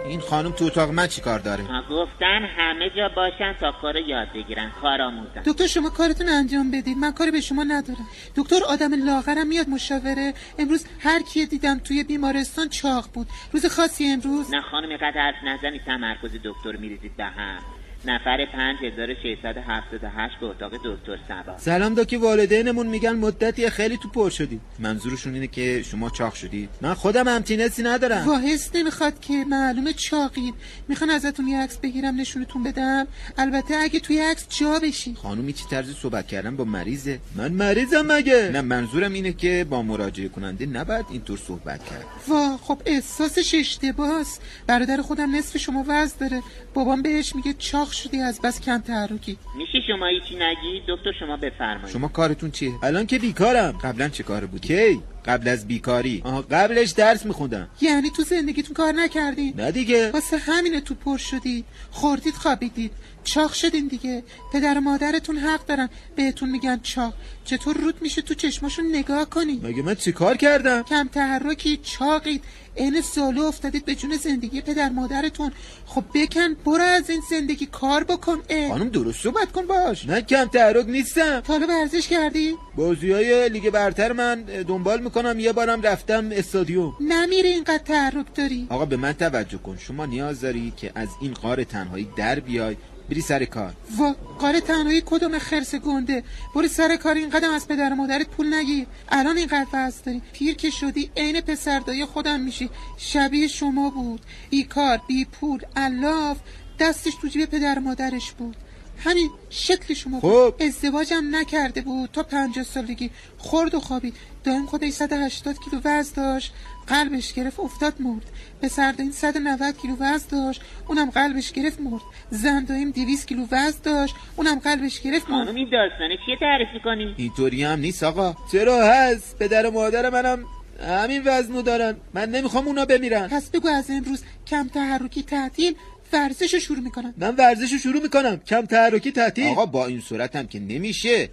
این 0.09 0.21
خانم 0.21 0.51
تو 0.51 0.65
اتاق 0.65 0.91
من 0.91 1.07
چی 1.07 1.21
کار 1.21 1.39
داره؟ 1.39 1.65
گفتن 1.91 2.43
همه 2.59 2.91
جا 2.97 3.09
باشن 3.17 3.53
تا 3.61 3.73
کار 3.73 3.97
یاد 3.97 4.29
بگیرن 4.35 4.71
کار 4.83 5.03
آموزن 5.03 5.43
دکتر 5.47 5.67
شما 5.67 5.91
کارتون 5.91 6.29
انجام 6.29 6.71
بدید 6.71 6.97
من 6.97 7.13
کاری 7.13 7.31
به 7.31 7.41
شما 7.41 7.65
ندارم. 7.65 8.07
دکتر 8.37 8.57
آدم 8.69 9.05
لاغرم 9.07 9.47
میاد 9.47 9.69
مشاوره. 9.69 10.35
امروز 10.59 10.87
هر 11.01 11.23
کیه 11.23 11.47
دیدم 11.47 11.79
توی 11.79 12.05
بیمارستان 12.05 12.69
چاق 12.69 13.05
بود. 13.15 13.27
روز 13.53 13.67
خاصی 13.67 14.05
امروز؟ 14.07 14.55
نه 14.55 14.61
خانم 14.61 14.89
اینقدر 14.89 15.21
حرف 15.21 15.45
نزنی 15.45 15.79
تمرکز 15.79 16.31
دکتر 16.45 16.77
میریزید 16.77 17.17
به 17.17 17.25
هم. 17.25 17.78
نفر 18.05 18.47
5678 18.53 20.41
به 20.41 20.47
اتاق 20.47 20.73
دکتر 20.85 21.19
سبا 21.29 21.59
سلام 21.59 21.95
داکی 21.95 22.17
والدینمون 22.17 22.87
میگن 22.87 23.13
مدتی 23.13 23.71
خیلی 23.71 23.97
تو 24.03 24.09
پر 24.09 24.31
شدید 24.31 24.61
منظورشون 24.79 25.35
اینه 25.35 25.47
که 25.47 25.83
شما 25.83 26.11
چاق 26.11 26.35
شدید. 26.35 26.69
من 26.81 26.95
خودم 26.95 27.29
همتینسی 27.29 27.83
ندارم. 27.83 28.27
واحس 28.27 28.71
نمی‌خواد 28.75 29.21
که. 29.21 29.45
معلومه 29.45 29.93
چاقید 29.93 30.55
می‌خوان 30.89 31.11
ازتون 31.11 31.49
یه 31.49 31.59
عکس 31.59 31.79
بگیرم 31.79 32.21
نشونتون 32.21 32.63
بدم. 32.63 33.07
البته 33.39 33.75
اگه 33.77 34.01
توی 34.01 34.19
عکس 34.21 34.47
جا 34.49 34.79
بشی 34.83 35.15
خانومی 35.15 35.53
چی 35.53 35.65
طرز 35.71 35.95
صحبت 35.95 36.27
کردن 36.27 36.57
با 36.57 36.65
مریضه. 36.65 37.21
من 37.37 37.53
مریضم 37.53 38.07
مگه؟ 38.07 38.51
نه 38.53 38.61
منظورم 38.61 39.13
اینه 39.13 39.33
که 39.33 39.67
با 39.71 39.83
مراجعه 39.83 40.29
کننده 40.29 40.67
نباید 40.67 41.07
اینطور 41.11 41.39
صحبت 41.39 41.85
کرد. 41.85 42.05
وا 42.29 42.57
خب 42.57 42.83
احساسش 42.87 43.55
اشتباس. 43.55 44.39
برادر 44.67 45.03
خودم 45.03 45.37
نصف 45.37 45.57
شما 45.57 45.85
وزن 45.89 46.17
داره. 46.21 46.43
بابام 46.75 47.03
بهش 47.03 47.35
میگه 47.37 47.55
چاق 47.59 47.88
شدی 47.93 48.21
از 48.21 48.41
بس 48.41 48.61
کم 48.61 48.79
تحرکی. 48.79 49.39
میشه 49.57 49.79
شما 49.87 50.07
هیچی 50.07 50.37
نگید؟ 50.37 50.83
دکتر 50.89 51.13
شما 51.21 51.37
بفرمایید. 51.37 51.93
شما 51.93 52.09
کارتون 52.09 52.51
چیه؟ 52.51 52.73
الان 52.83 53.07
که 53.07 53.19
بیکارم. 53.19 53.79
قبلا 53.83 54.09
چه 54.09 54.23
کار 54.23 54.47
بود؟ 54.47 54.61
کی؟ 54.61 55.01
قبل 55.27 55.49
از 55.49 55.67
بیکاری. 55.67 56.23
آها 56.25 56.43
قبلش 56.43 56.91
درس 56.91 57.27
میخوندم. 57.27 57.69
یعنی 57.81 58.11
تو 58.11 58.23
زندگیتون 58.23 58.75
کار 58.75 58.93
نکردین؟ 58.93 59.55
نه 59.57 59.73
دیگه. 59.73 60.11
واسه 60.11 60.37
همینه 60.37 60.81
تو 60.81 60.95
پر 60.95 61.17
شدید 61.17 61.65
خوردید 61.91 62.35
خوابیدید. 62.35 62.93
چاق 63.25 63.53
شدین 63.53 63.89
دیگه. 63.89 64.23
پدر 64.53 64.79
و 64.79 64.81
مادرتون 64.81 65.37
حق 65.37 65.67
دارن. 65.67 65.89
بهتون 66.17 66.51
میگن 66.51 66.81
چاق. 66.83 67.15
چطور 67.45 67.77
رود 67.77 68.03
میشه 68.03 68.23
تو 68.23 68.35
چشماشون 68.35 68.87
نگاه 68.97 69.31
کنی 69.31 69.61
مگه 69.65 69.83
من 69.83 69.95
چی 69.95 70.13
کار 70.13 70.37
کردم؟ 70.37 70.83
کم 70.83 71.09
تحرکی 71.09 71.77
چاقید. 71.83 72.45
عین 72.77 73.01
سالو 73.01 73.43
افتادید 73.45 73.85
به 73.85 73.95
جون 73.95 74.17
زندگی 74.17 74.61
پدر 74.61 74.89
مادرتون. 74.89 75.53
خب 75.87 76.05
بکن 76.15 76.55
برو 76.55 76.83
از 76.83 77.11
این 77.11 77.23
زندگی 77.31 77.67
کار 77.67 78.05
بکن 78.05 78.43
اه. 78.49 78.69
خانم 78.69 78.89
درست 78.89 79.23
صحبت 79.23 79.53
کن 79.53 79.67
باش. 79.67 80.07
من 80.07 80.21
کم 80.21 80.45
تحرک 80.45 80.87
نیستم. 80.87 81.43
حالا 81.47 81.67
ورزش 81.67 82.09
کردی؟ 82.09 82.55
بازی 82.77 83.11
های 83.13 83.49
لیگ 83.49 83.71
برتر 83.71 84.13
من 84.13 84.43
دنبال 84.43 85.01
می‌کنم 85.09 85.41
یه 85.41 85.53
بارم 85.53 85.83
رفتم 85.83 86.29
استادیوم. 86.33 86.97
نمیره 87.01 87.49
اینقدر 87.49 87.79
تحرک 87.79 88.35
داری؟ 88.35 88.67
آقا 88.71 88.85
به 88.85 88.97
من 88.97 89.13
توجه 89.13 89.59
کن. 89.59 89.77
شما 89.77 90.07
نیاز 90.07 90.41
داری 90.41 90.73
که 90.77 90.93
از 90.95 91.09
این 91.21 91.35
قار 91.35 91.65
تنهایی 91.65 92.09
در 92.17 92.41
بیای. 92.41 92.77
بری 93.11 93.21
سر 93.21 93.45
کار. 93.45 93.73
وا 93.99 94.13
قاره 94.39 94.61
تنهایی 94.61 95.03
کدوم 95.07 95.39
خرس 95.39 95.75
گنده؟ 95.75 96.25
برو 96.55 96.69
سر 96.69 96.97
کار 96.97 97.15
این 97.15 97.31
قدم 97.31 97.51
از 97.51 97.69
پدر 97.69 97.93
و 97.93 97.97
مادرت 97.97 98.29
پول 98.29 98.55
نگیر. 98.55 98.87
الان 99.09 99.37
اینقدر 99.37 99.67
وزن 99.73 100.01
داری. 100.07 100.23
پیر 100.33 100.55
که 100.55 100.71
شدی 100.71 101.11
عین 101.17 101.41
پسردای 101.41 102.05
خودم 102.05 102.41
میشی. 102.41 102.71
شبیه 102.99 103.49
شما 103.49 103.91
بود. 103.91 104.21
بی 104.51 104.65
کار 104.65 105.01
بی 105.09 105.25
پول 105.25 105.61
الاف. 105.77 106.37
دستش 106.79 107.13
تو 107.23 107.29
جیب 107.29 107.45
پدر 107.45 107.79
و 107.79 107.83
مادرش 107.83 108.33
بود. 108.33 108.57
همین 108.99 109.31
شکل 109.51 109.95
شما 109.95 110.21
بود 110.21 110.55
خب. 110.55 110.63
ازدواجم 110.63 111.25
نکرده 111.37 111.81
بود. 111.81 112.11
تا 112.13 112.23
پنجاه 112.23 112.65
سالگی 112.65 113.11
خورد 113.39 113.75
و 113.75 113.81
خوابید. 113.81 114.15
دائم 114.45 114.67
خودش 114.67 114.93
180 114.93 115.57
کیلو 115.65 115.83
وزن 115.85 116.13
داشت. 116.17 116.53
قلبش 116.87 117.33
گرفت 117.33 117.61
افتاد 117.61 117.95
مرد. 118.01 118.31
پسر 118.63 118.93
دایم 118.93 119.11
190 119.11 119.77
کیلو 119.83 119.97
وزن 120.01 120.27
داشت. 120.31 120.61
اونم 120.89 121.11
قلبش 121.11 121.53
گرفت 121.53 121.81
مرد. 121.81 122.03
زن 122.31 122.65
دایم 122.65 122.91
200 122.91 123.29
کیلو 123.29 123.47
وزن 123.51 123.79
داشت. 123.85 124.15
اونم 124.37 124.59
قلبش 124.59 125.01
گرفت 125.01 125.31
مرد. 125.31 125.45
خانم 125.45 125.57
این 125.57 125.71
داستانه 125.73 126.17
چیه 126.27 126.37
تعریف 126.41 126.69
می‌کنی؟ 126.75 127.15
اینطوری 127.17 127.65
هم 127.65 127.81
نیست 127.81 128.03
آقا. 128.03 128.35
چرا 128.53 128.87
هست؟ 128.87 129.39
پدر 129.39 129.67
و 129.67 129.71
مادر 129.71 130.11
منم 130.11 130.45
همین 130.89 131.23
وزنو 131.25 131.63
دارن. 131.63 131.97
من 132.15 132.31
نمی‌خوام 132.31 132.67
اونا 132.67 132.85
بمیرن. 132.85 133.29
پس 133.29 133.51
بگو 133.51 133.69
از 133.69 133.91
امروز 133.91 134.23
کم 134.47 134.69
تحرکی 134.69 135.23
تعطیل 135.23 135.75
ورزش 136.13 136.55
رو 136.55 136.61
شروع 136.61 136.81
می‌کنم 136.81 137.15
من 137.17 137.37
ورزش 137.37 137.73
رو 137.73 137.79
شروع 137.79 138.03
می‌کنم. 138.03 138.37
کم 138.37 138.67
تحرکی 138.67 139.13
تعطیل. 139.13 139.47
آقا 139.47 139.67
با 139.67 139.87
این 139.87 140.01
صورت 140.01 140.37
هم 140.37 140.47
که 140.47 140.59
نمیشه. 140.61 141.29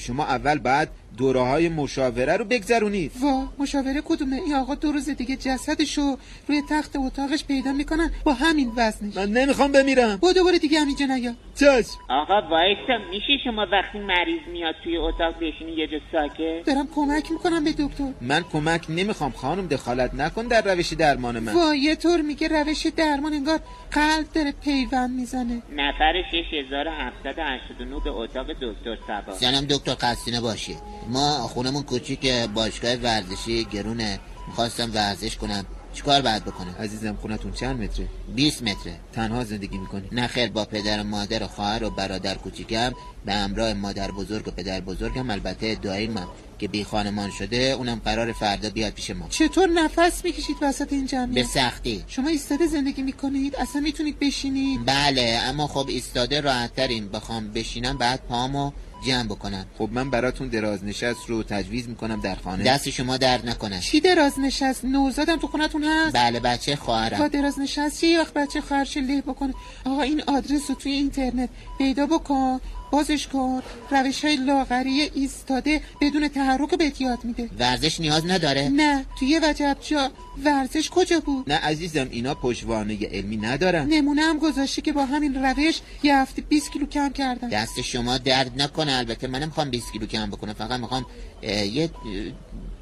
شما 0.00 0.24
اول 0.24 0.58
بعد 0.58 0.88
دوره 1.18 1.40
های 1.40 1.68
مشاوره 1.68 2.36
رو 2.36 2.44
بگذرونید. 2.44 3.12
وا 3.20 3.48
مشاوره 3.58 4.02
کدومه؟ 4.04 4.36
این 4.36 4.54
آقا 4.54 4.74
دو 4.74 4.92
روز 4.92 5.08
دیگه 5.08 5.36
جسدشو 5.36 6.16
روی 6.48 6.62
تخت 6.70 6.96
اتاقش 6.96 7.44
پیدا 7.44 7.72
می‌کنن. 7.72 8.10
با 8.24 8.32
همین 8.32 8.72
وزنش. 8.76 9.16
من 9.16 9.28
نمی‌خوام 9.28 9.72
بمیرم. 9.72 10.16
بودو 10.16 10.44
برو 10.44 10.58
دیگه 10.58 10.80
همینجا 10.80 11.06
نیا. 11.06 11.32
چشم 11.54 11.98
آقا 12.08 12.40
وایسا 12.50 12.98
میشه 13.10 13.44
شما 13.44 13.66
وقتی 13.72 13.98
مریض 13.98 14.40
میاد 14.52 14.74
توی 14.84 14.96
اتاق 14.96 15.34
بشینی 15.36 15.72
یه 15.72 15.86
جا 15.86 15.98
ساکت؟ 16.12 16.66
دارم 16.66 16.88
کمک 16.94 17.32
می‌کنم 17.32 17.64
به 17.64 17.72
دکتر. 17.72 18.12
من 18.20 18.42
کمک 18.52 18.86
نمی‌خوام 18.88 19.30
خانم 19.30 19.66
دخالت 19.66 20.14
نکن 20.14 20.46
در 20.46 20.74
روش 20.74 20.92
درمان 20.92 21.38
من. 21.38 21.54
وا 21.54 21.74
یه 21.74 21.94
طور 21.96 22.20
میگه 22.20 22.48
روش 22.48 22.86
درمان 22.96 23.32
انگار 23.32 23.58
قلب 23.90 24.26
داره 24.34 24.52
پیوند 24.64 25.10
می‌زنه. 25.10 25.62
نفر 25.76 26.12
6789 26.30 28.00
به 28.04 28.10
اتاق 28.10 28.46
دکتر 28.52 28.98
سبا 29.06 29.32
سلام 29.58 29.70
دکتر 29.70 29.94
قصدینه 29.94 30.40
باشه. 30.40 30.76
ما 31.08 31.48
خونمون 31.48 31.82
کوچیک 31.82 32.26
باشگاه 32.26 32.94
ورزشی 32.94 33.64
گرونه. 33.64 34.20
می‌خواستم 34.46 34.90
ورزش 34.94 35.36
کنم. 35.36 35.66
چیکار 35.94 36.22
باید 36.22 36.44
بکنم؟ 36.44 36.74
عزیزم 36.80 37.18
خونتون 37.22 37.52
چند 37.52 37.82
متره؟ 37.82 38.08
20 38.34 38.62
متره. 38.62 39.00
تنها 39.12 39.44
زندگی 39.44 39.78
می‌کنی. 39.78 40.08
نه 40.12 40.26
خیر 40.26 40.50
با 40.50 40.64
پدر 40.64 41.00
و 41.00 41.04
مادر 41.04 41.42
و 41.42 41.46
خواهر 41.46 41.84
و 41.84 41.90
برادر 41.90 42.34
کوچیکم. 42.34 42.92
به 43.24 43.32
همراه 43.34 43.72
مادر 43.72 44.10
بزرگ 44.10 44.48
و 44.48 44.50
پدر 44.50 44.80
بزرگم 44.80 45.30
البته 45.30 45.74
دایمم. 45.74 46.28
که 46.58 46.68
بی 46.68 46.84
خانمان 46.84 47.30
شده 47.30 47.56
اونم 47.56 48.00
قرار 48.04 48.32
فردا 48.32 48.70
بیاد 48.70 48.92
پیش 48.92 49.10
ما. 49.10 49.28
چطور 49.28 49.68
نفس 49.68 50.24
می‌کشید 50.24 50.56
وسط 50.62 50.92
این 50.92 51.02
به 51.02 51.08
جمعیت 51.08 51.46
سختی. 51.46 52.04
شما 52.06 52.28
ایستاده 52.28 52.66
زندگی 52.66 53.02
می‌کنید؟ 53.02 53.56
اصلا 53.56 53.80
می‌تونید 53.80 54.18
بشینید؟ 54.18 54.80
بله 54.86 55.40
اما 55.44 55.66
خب 55.66 55.88
ایستاده 55.88 56.40
راحت 56.40 56.74
تریم 56.74 57.08
بخوام 57.08 57.48
بشینم 57.48 57.98
بعد 57.98 58.20
پامو 58.28 58.72
جمع 59.06 59.22
بکنم. 59.22 59.66
خب 59.78 59.88
من 59.92 60.10
براتون 60.10 60.48
دراز 60.48 60.84
نشست 60.84 61.20
رو 61.26 61.42
تجویز 61.42 61.88
می‌کنم 61.88 62.20
در 62.20 62.34
خانه. 62.34 62.64
دست 62.64 62.90
شما 62.90 63.16
درد 63.16 63.48
نکنه. 63.48 63.80
چی 63.80 64.00
دراز 64.00 64.40
نشست 64.40 64.84
نوزادم 64.84 65.36
تو 65.36 65.46
خونتون 65.46 65.84
هست؟ 65.84 66.16
بله 66.16 66.40
بچه 66.40 66.74
با 66.74 66.82
خواهرم 66.82 67.28
دراز 67.28 67.58
نشست 67.58 68.04
یه 68.04 68.20
وقت 68.20 68.34
بچه 68.34 68.60
خواهرش 68.60 68.96
له 68.96 69.20
بکنه 69.20 69.54
آقا 69.84 70.02
این 70.02 70.22
آدرس 70.26 70.70
رو 70.70 70.74
توی 70.74 70.92
اینترنت 70.92 71.48
پیدا 71.78 72.06
بکن. 72.06 72.60
بازش 72.90 73.26
کن. 73.26 73.62
روش 73.90 74.24
های 74.24 74.36
لاغری 74.36 75.10
ایستاده 75.14 75.80
بدون 76.00 76.28
تحرک 76.28 76.74
بهت 76.74 77.00
یاد 77.00 77.18
میده. 77.24 77.50
ورزش 77.58 78.00
نیاز 78.00 78.26
نداره. 78.26 78.68
نه 78.68 79.04
توی 79.18 79.40
وجب 79.42 79.76
جا. 79.80 80.10
ورزش 80.44 80.90
کجا 80.90 81.20
بود؟ 81.20 81.50
نه 81.52 81.54
عزیزم 81.54 82.08
اینا 82.10 82.34
پشتوانه 82.34 82.98
علمی 83.06 83.36
ندارن. 83.36 83.86
نمونه 83.86 84.22
هم 84.22 84.38
گذاشتی 84.38 84.82
که 84.82 84.92
با 84.92 85.04
همین 85.04 85.44
روش 85.44 85.80
یه 86.02 86.16
هفته 86.16 86.42
20 86.42 86.72
کیلو 86.72 86.86
کم 86.86 87.08
کردم 87.08 87.48
دست 87.48 87.80
شما 87.80 88.18
درد 88.18 88.62
نکنه 88.62 88.92
البته 88.92 89.26
من 89.26 89.42
نمی‌خوام 89.42 89.70
20 89.70 89.92
کیلو 89.92 90.06
کم 90.06 90.30
بکنم. 90.30 90.52
فقط 90.52 90.80
می‌خوام 90.80 91.06
یه 91.42 91.90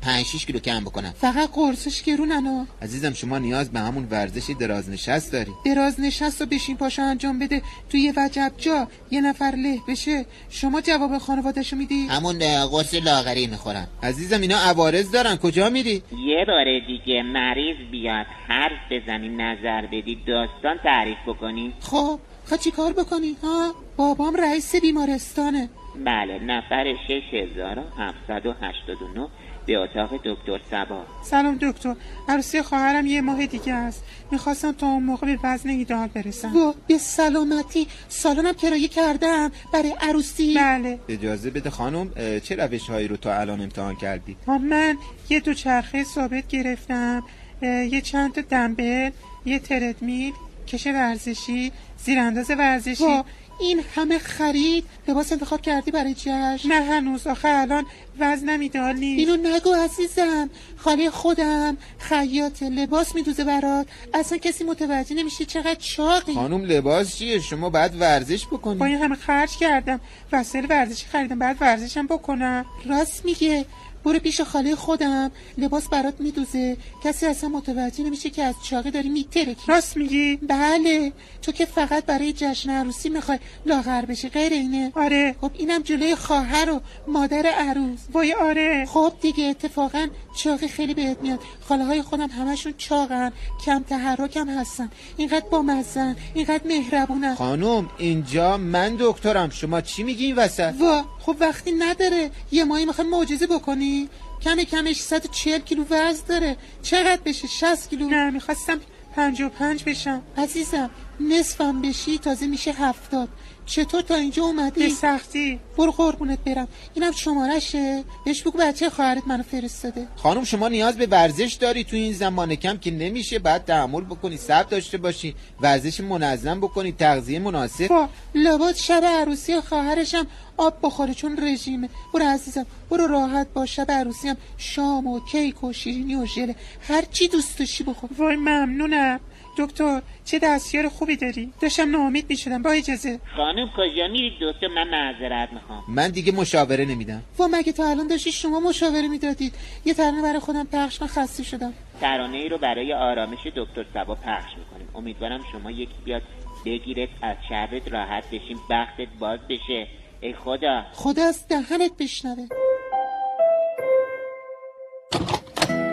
5 0.07 0.27
6 0.27 0.47
کیلو 0.47 0.59
کم 0.59 0.81
بکنم. 0.81 1.15
فقط 1.21 1.51
قرصش 1.53 2.03
گرونن 2.03 2.67
عزیزم 2.83 3.13
شما 3.13 3.39
نیاز 3.39 3.71
به 3.71 3.81
همون 3.81 4.09
ورزش 4.11 4.51
دراز 4.61 4.91
نشست 4.91 5.33
داری. 5.33 5.53
دراز 5.65 6.01
نشست 6.01 6.43
و 6.43 6.47
بشین 6.47 6.77
پاشو 6.77 7.03
انجام 7.03 7.39
بده. 7.39 7.63
توی 7.91 8.01
یه 8.01 8.13
وجب 8.17 8.53
جا. 8.59 8.89
یه 9.11 9.21
نفر 9.21 9.53
له 9.57 9.79
بشه. 9.89 10.27
شما 10.51 10.81
جواب 10.81 11.19
خانوادهشو 11.19 11.77
میدی؟ 11.77 12.07
همون 12.07 12.67
قرص 12.67 12.95
لاغری 12.95 13.47
می‌خورم. 13.47 13.89
عزیزم 14.03 14.41
اینا 14.41 14.59
عوارض 14.59 15.11
دارن. 15.11 15.37
کجا 15.37 15.71
میری؟ 15.71 16.03
یه 16.27 16.45
بار 16.47 16.65
دیگه 16.87 17.23
مریض 17.23 17.77
بیاد. 17.91 18.27
حرف 18.49 18.81
بزنی 18.91 19.29
نظر 19.29 19.87
بدی 19.87 20.19
داستان 20.27 20.79
تعریف 20.83 21.19
بکنی. 21.27 21.73
خب 21.81 22.21
خب 22.45 22.57
چی 22.57 22.71
کار 22.71 22.93
بکنی؟ 22.93 23.37
ها؟ 23.43 23.75
بابام 23.97 24.37
رئیس 24.37 24.77
بیمارستانه. 24.77 25.69
بله 26.05 26.39
نفر 26.39 26.95
6789 27.09 29.29
به 29.67 29.77
اتاق 29.77 30.11
دکتر 30.25 30.61
سبا. 30.71 31.05
سلام 31.23 31.59
دکتر. 31.63 31.95
عروسی 32.29 32.63
خواهرم 32.63 33.07
یه 33.07 33.21
ماه 33.21 33.47
دیگه 33.47 33.73
است. 33.73 34.05
می‌خواستم 34.31 34.73
تا 34.73 34.87
اون 34.87 35.03
موقع 35.03 35.27
به 35.27 35.39
وزن 35.43 35.69
ایدئال 35.69 36.09
برسم. 36.09 36.57
و 36.57 36.75
به 36.87 36.99
سلامتی. 36.99 37.87
سالنم 38.09 38.53
کرایه 38.53 38.89
کردم 38.89 39.51
برای 39.73 39.95
عروسی. 40.01 40.55
بله. 40.55 40.99
اجازه 41.09 41.51
بده 41.51 41.71
خانم 41.71 42.11
چه 42.41 42.57
روش 42.57 42.91
هایی 42.91 43.09
رو 43.09 43.17
تا 43.17 43.41
الان 43.41 43.61
امتحان 43.61 43.97
کردی؟ 43.97 44.37
ها، 44.47 44.59
من 44.59 44.97
یه 45.29 45.41
دو 45.41 45.55
چرخه 45.55 46.05
ثابت 46.05 46.49
گرفتم. 46.49 47.23
یه 47.63 48.01
چند 48.01 48.35
تا 48.35 48.41
دنبل 48.41 49.11
یه 49.45 49.59
تردمیل 49.59 50.33
کش 50.67 50.87
ورزشی 50.87 51.73
زیرانداز 51.99 52.51
ورزشی. 52.51 53.23
این 53.61 53.83
همه 53.95 54.19
خرید 54.19 54.85
لباس 55.09 55.33
انتخاب 55.33 55.61
کردی 55.61 55.91
برای 55.91 56.15
جشن 56.15 56.69
نه 56.69 56.75
هنوز 56.75 57.27
آخه 57.27 57.49
الان 57.49 57.87
وزنم 58.19 58.61
ایدال 58.61 58.97
نیست. 58.97 59.29
اینو 59.29 59.57
نگو 59.57 59.73
عزیزم. 59.73 60.51
خاله 60.77 61.11
خودم. 61.11 61.77
خیاط 61.99 62.63
لباس 62.63 63.15
میدوزه 63.15 63.45
برات. 63.45 63.87
اصلا 64.15 64.39
کسی 64.39 64.65
متوجه 64.65 65.15
نمیشه 65.15 65.45
چقدر 65.45 65.75
چاقی. 65.75 66.35
خانم 66.35 66.65
لباس 66.65 67.17
چیه؟ 67.17 67.41
شما 67.41 67.71
باید 67.71 68.01
ورزش 68.01 68.47
بکنی. 68.47 68.75
با 68.75 68.87
این 68.87 68.97
همه 68.97 69.15
خرج 69.15 69.57
کردم. 69.57 70.01
وسایل 70.33 70.67
ورزشی 70.71 71.07
خریدم. 71.07 71.39
بعد 71.39 71.57
ورزشم 71.61 72.07
بکنم. 72.07 72.65
راست 72.87 73.25
میگه. 73.25 73.67
برو 74.07 74.19
پیش 74.19 74.41
خاله 74.41 74.75
خودم. 74.75 75.31
لباس 75.59 75.89
برات 75.89 76.15
میدوزه. 76.21 76.77
کسی 77.05 77.27
اصلا 77.27 77.49
متوجه 77.49 78.05
نمیشه 78.05 78.31
که 78.31 78.43
از 78.43 78.55
چاقی 78.63 78.91
داری 78.91 79.09
میترکی. 79.09 79.63
راست 79.67 79.97
میگی؟ 79.97 80.37
بله. 80.37 81.13
تو 81.43 81.53
که 81.53 81.65
فقط 81.65 82.05
برای 82.07 82.33
جشن 82.33 82.71
عروسی 82.71 83.09
می‌خوای 83.09 83.39
لاغر 83.67 84.05
بشی 84.05 84.29
غیر 84.29 84.53
اینه. 84.53 84.93
آره. 84.95 85.35
خب 85.41 85.51
اینم 85.55 85.83
جلوی 85.83 86.15
خواهر 86.15 86.71
و 86.71 86.81
مادر 87.09 87.47
عروس. 87.47 87.99
وای 88.13 88.33
آره. 88.33 88.87
خب 88.89 89.13
دیگه 89.21 89.45
اتفاقا 89.45 90.07
چاقی 90.37 90.69
خیلی 90.69 90.95
بهت 90.95 91.23
میاد. 91.23 91.41
خاله 91.69 91.85
های 91.85 92.03
خودم 92.03 92.29
همشون 92.29 92.75
چاقن. 92.79 93.33
کم 93.65 93.83
تحرک 93.83 94.37
هم 94.37 94.49
هستن. 94.49 94.91
اینقدر 95.17 95.47
با 95.51 95.63
مزن 95.63 96.17
اینقدر 96.35 96.67
مهربونن. 96.67 97.35
خانم 97.35 97.91
اینجا 97.99 98.57
من 98.57 98.97
دکترم. 98.99 99.51
شما 99.51 99.81
چی 99.81 100.03
میگی 100.03 100.25
این 100.25 100.37
وسط؟ 100.37 100.75
وا. 100.81 101.05
خب 101.27 101.37
وقتی 101.41 101.73
نداره 101.73 102.31
یه 102.53 102.65
ماهی 102.65 102.85
می‌خوای 102.85 103.09
معجزه 103.09 103.47
بکنی؟ 103.47 104.09
کم 104.43 104.57
کمش 104.57 105.01
140 105.01 105.61
کیلو 105.61 105.85
وزن 105.91 106.27
داره. 106.29 106.57
چقدر 106.83 107.21
بشه؟ 107.25 107.49
60 107.49 107.91
کیلو؟ 107.91 108.09
نه 108.09 108.31
می‌خواستم 108.31 108.81
پنج 109.17 109.41
و 109.41 109.49
پنج 109.49 109.85
بشم. 109.85 110.23
عزیزم 110.37 110.91
نصفم 111.21 111.83
بشی 111.83 112.19
تازه 112.19 112.47
میشه 112.47 112.73
هفتاد. 112.73 113.29
چطور 113.67 114.03
تا 114.03 114.15
اینجا 114.15 114.43
به 114.43 114.49
اومدی؟ 114.49 114.91
سختی. 114.91 115.61
برو 115.79 115.93
قربونت 115.93 116.39
برم. 116.39 116.69
اینم 116.95 117.13
شمارشه 117.13 118.05
بهش 118.25 118.43
بگو 118.43 118.59
بچه 118.59 118.91
خواهرت 118.91 119.23
منو 119.27 119.43
فرستاده. 119.43 120.09
خانم 120.17 120.45
شما 120.45 120.69
نیاز 120.69 120.97
به 120.97 121.07
ورزش 121.07 121.57
داری 121.61 121.85
تو 121.85 121.97
این 121.97 122.13
زمان 122.13 122.55
کم 122.55 122.77
که 122.77 122.91
نمیشه 122.91 123.39
بعد 123.39 123.65
تحمل 123.65 124.01
بکنی 124.05 124.37
صبر 124.37 124.63
داشته 124.63 124.99
باشی 124.99 125.35
ورزش 125.61 126.01
منظم 126.01 126.61
بکنی 126.61 126.93
تغذیه 126.93 127.39
مناسب. 127.39 127.89
با 127.89 128.09
لابد 128.35 128.75
شب 128.75 129.05
عروسی 129.05 129.61
خواهرشم 129.61 130.27
آب 130.57 130.75
بخوره 130.83 131.15
چون 131.15 131.39
رژیمه 131.43 131.89
برو 132.15 132.25
عزیزم 132.25 132.67
برو 132.91 133.07
راحت 133.07 133.47
با 133.55 133.67
شب 133.67 133.91
عروسی 133.91 134.29
هم 134.29 134.37
شام 134.57 135.07
و 135.07 135.21
کیک 135.21 135.65
و 135.65 135.73
شیرینی 135.73 136.15
و 136.15 136.27
ژله. 136.27 136.55
هر 136.89 137.03
چی 137.13 137.29
دوست 137.29 137.59
داشتی 137.59 137.85
بخور. 137.85 138.11
وای 138.19 138.37
ممنونم. 138.37 139.21
دکتر 139.59 140.03
چه 140.25 140.39
دستیار 140.39 140.89
خوبی 140.89 141.17
داری؟ 141.17 141.53
داشتم 141.61 141.91
ناامید 141.91 142.27
می‌شدم 142.29 142.63
با 142.63 142.71
اجازه. 142.71 143.21
خانم 143.37 143.71
کجا 143.77 144.09
میرید 144.13 144.33
دکتر 144.41 144.69
من 144.69 144.89
معذرت 144.89 145.53
می‌خوام. 145.53 145.85
من 145.89 146.11
دیگه 146.11 146.33
مشاوره 146.33 146.85
نمیدم. 146.85 147.23
و 147.39 147.49
مگه 147.51 147.73
تا 147.73 147.91
الان 147.91 148.07
داشتی 148.07 148.33
شما 148.33 148.61
مشاوره 148.61 149.09
می‌دادید؟ 149.09 149.55
یه 149.85 149.95
ترانه 149.95 150.23
برای 150.23 150.39
خودم 150.39 150.67
پخش 150.73 151.03
من 151.03 151.09
خسته 151.09 151.43
شدم. 151.43 151.73
ترانه 152.01 152.37
ای 152.37 152.49
رو 152.49 152.59
برای 152.59 152.93
آرامش 152.93 153.39
دکتر 153.57 153.85
سبا 153.95 154.15
پخش 154.15 154.53
می‌کنیم. 154.59 154.89
امیدوارم 154.95 155.41
شما 155.53 155.71
یکی 155.71 155.95
بیاد 156.05 156.23
بگیرت 156.67 157.09
از 157.23 157.37
شرت 157.49 157.93
راحت 157.93 158.27
بشیم 158.27 158.59
بختت 158.71 159.09
باز 159.19 159.41
بشه. 159.49 159.87
ای 160.21 160.33
خدا. 160.33 160.85
خدا 160.93 161.25
از 161.25 161.49
دهنت 161.49 161.91
بشنوه. 161.99 162.47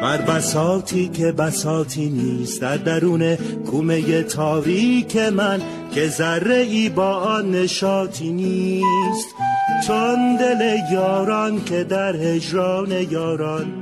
بر 0.04 0.18
بساتی 0.18 1.08
که 1.08 1.32
بساتی 1.32 2.10
نیست 2.10 2.62
در 2.62 2.78
درون 2.78 3.36
کومه 3.36 4.24
تاریک 4.24 5.18
من 5.18 5.62
که 5.94 6.08
ذره 6.08 6.56
ای 6.56 6.90
با 6.90 7.16
آن 7.16 7.52
نشاطی 7.52 8.32
نیست. 8.32 9.28
چون 9.88 10.36
دل 10.36 10.78
یاران 10.92 11.64
که 11.64 11.84
در 11.84 12.16
هجران 12.16 12.92
یاران. 12.92 13.74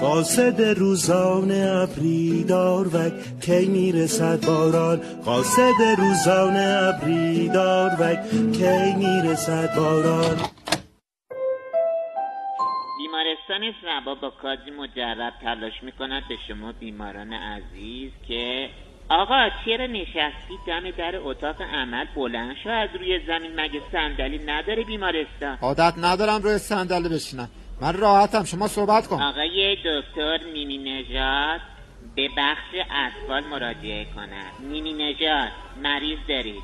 قاصد 0.00 0.60
روزان 0.60 1.50
ابری 1.52 2.44
داروک 2.44 3.12
کی 3.40 3.66
می‌رسد 3.66 4.46
باران؟ 4.46 5.00
قاصد 5.24 5.98
روزان 5.98 6.56
ابری 6.56 7.48
داروک 7.48 8.18
کی 8.52 8.94
می‌رسد 8.98 9.74
باران؟ 9.76 10.36
بیمارستان 13.58 14.00
سبا 14.00 14.14
با 14.14 14.30
کادی 14.30 14.70
مجرب 14.70 15.32
تلاش 15.42 15.82
می‌کند 15.82 16.22
به 16.28 16.36
شما 16.48 16.72
بیماران 16.72 17.32
عزیز 17.32 18.10
که 18.28 18.70
آقا 19.08 19.48
چرا 19.64 19.86
نشستی؟ 19.86 20.58
دم 20.66 20.90
در 20.90 21.16
اتاق 21.16 21.62
عمل 21.62 22.04
بلند 22.16 22.56
شو 22.64 22.70
از 22.70 22.88
روی 22.98 23.20
زمین 23.26 23.60
مگه 23.60 23.80
صندلی 23.92 24.38
نداره 24.38 24.84
بیمارستان؟ 24.84 25.58
عادت 25.62 25.94
ندارم 25.98 26.42
روی 26.42 26.58
صندلی 26.58 27.08
بشینم. 27.08 27.48
من 27.80 27.96
راحتم 27.96 28.44
شما 28.44 28.68
صحبت 28.68 29.06
کن. 29.06 29.22
آقای 29.22 29.76
دکتر 29.76 30.38
مینی 30.52 30.78
نژاد 30.78 31.60
به 32.16 32.28
بخش 32.38 32.74
اطفال 32.90 33.44
مراجعه 33.44 34.06
کنند 34.14 34.60
مینی 34.60 34.92
نژاد 34.92 35.48
مریض 35.82 36.18
دارید؟ 36.28 36.62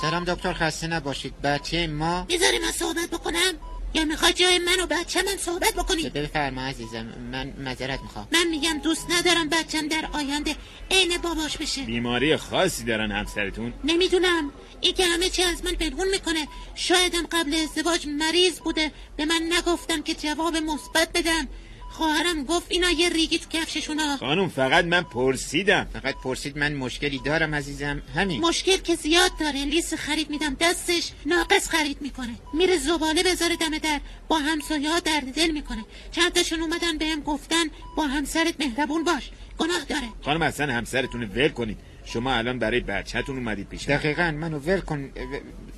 سلام 0.00 0.24
دکتر 0.24 0.52
خسته 0.52 0.86
نباشید. 0.86 1.34
بچه 1.44 1.86
ما 1.86 2.26
می‌ذاری 2.28 2.58
من 2.58 2.70
صحبت 2.70 3.20
بکنم. 3.20 3.75
یا 3.94 4.04
می‌خوای 4.04 4.32
جای 4.32 4.58
من 4.58 4.80
و 4.80 4.86
بچه 4.86 5.22
من 5.22 5.36
صحبت 5.36 5.74
بکنی؟ 5.74 6.10
بفرما 6.10 6.62
عزیزم 6.62 7.06
من 7.32 7.52
معذرت 7.58 8.02
می‌خوام. 8.02 8.28
من 8.32 8.46
میگم 8.50 8.78
دوست 8.78 9.06
ندارم 9.10 9.48
بچم 9.48 9.88
در 9.88 10.08
آینده 10.12 10.56
عین 10.90 11.18
باباش 11.18 11.58
بشه. 11.58 11.82
بیماری 11.82 12.36
خاصی 12.36 12.84
دارن 12.84 13.12
همسرتون؟ 13.12 13.72
نمی‌دونم. 13.84 14.52
این 14.80 14.94
که 14.94 15.04
همه 15.04 15.28
چی 15.28 15.42
از 15.42 15.64
من 15.64 15.72
پنهون 15.72 16.08
می‌کنه. 16.08 16.48
شایدم 16.74 17.26
قبل 17.32 17.54
ازدواج 17.54 18.06
مریض 18.06 18.60
بوده. 18.60 18.92
به 19.16 19.24
من 19.24 19.42
نگفتم 19.52 20.02
که 20.02 20.14
جواب 20.14 20.56
مثبت 20.56 21.12
بدم 21.14 21.48
خواهرم 21.96 22.44
گفت 22.44 22.66
اینا 22.68 22.90
یه 22.90 23.08
ریگی 23.08 23.38
تو 23.38 23.48
کفششونا 23.50 24.16
خانم 24.16 24.48
فقط 24.48 24.84
من 24.84 25.02
پرسیدم. 25.02 25.86
فقط 25.92 26.14
پرسید 26.24 26.58
من 26.58 26.74
مشکلی 26.74 27.18
دارم 27.18 27.54
عزیزم. 27.54 28.02
همین. 28.14 28.40
مشکل 28.40 28.76
که 28.76 28.94
زیاد 28.94 29.30
داره. 29.40 29.64
لیست 29.64 29.96
خرید 29.96 30.30
میدم. 30.30 30.56
دستش 30.60 31.10
ناقص 31.26 31.68
خرید 31.68 32.02
می‌کنه. 32.02 32.34
میره 32.54 32.76
زباله 32.78 33.22
بذاره 33.22 33.56
دم 33.56 33.78
در. 33.78 34.00
با 34.28 34.38
همسایه 34.38 34.90
ها 34.90 34.98
درد 35.00 35.34
دل 35.34 35.50
می‌کنه. 35.50 35.84
چند 36.12 36.32
تاشون 36.32 36.60
اومدن 36.60 36.98
بهم 36.98 37.20
گفتن 37.20 37.64
با 37.96 38.02
همسرت 38.06 38.54
مهربون 38.60 39.04
باش. 39.04 39.30
گناه 39.58 39.84
داره. 39.88 40.08
خانم 40.24 40.42
اصلا 40.42 40.72
همسرتون 40.72 41.20
رو 41.20 41.26
ول 41.26 41.48
کنید. 41.48 41.78
شما 42.04 42.34
الان 42.34 42.58
برای 42.58 42.80
بچهتون 42.80 43.36
اومدید 43.36 43.68
پیش 43.68 43.88
من. 43.88 43.96
دقیقا 43.96 44.30
منو 44.30 44.58
ول 44.58 44.80
کن 44.80 45.10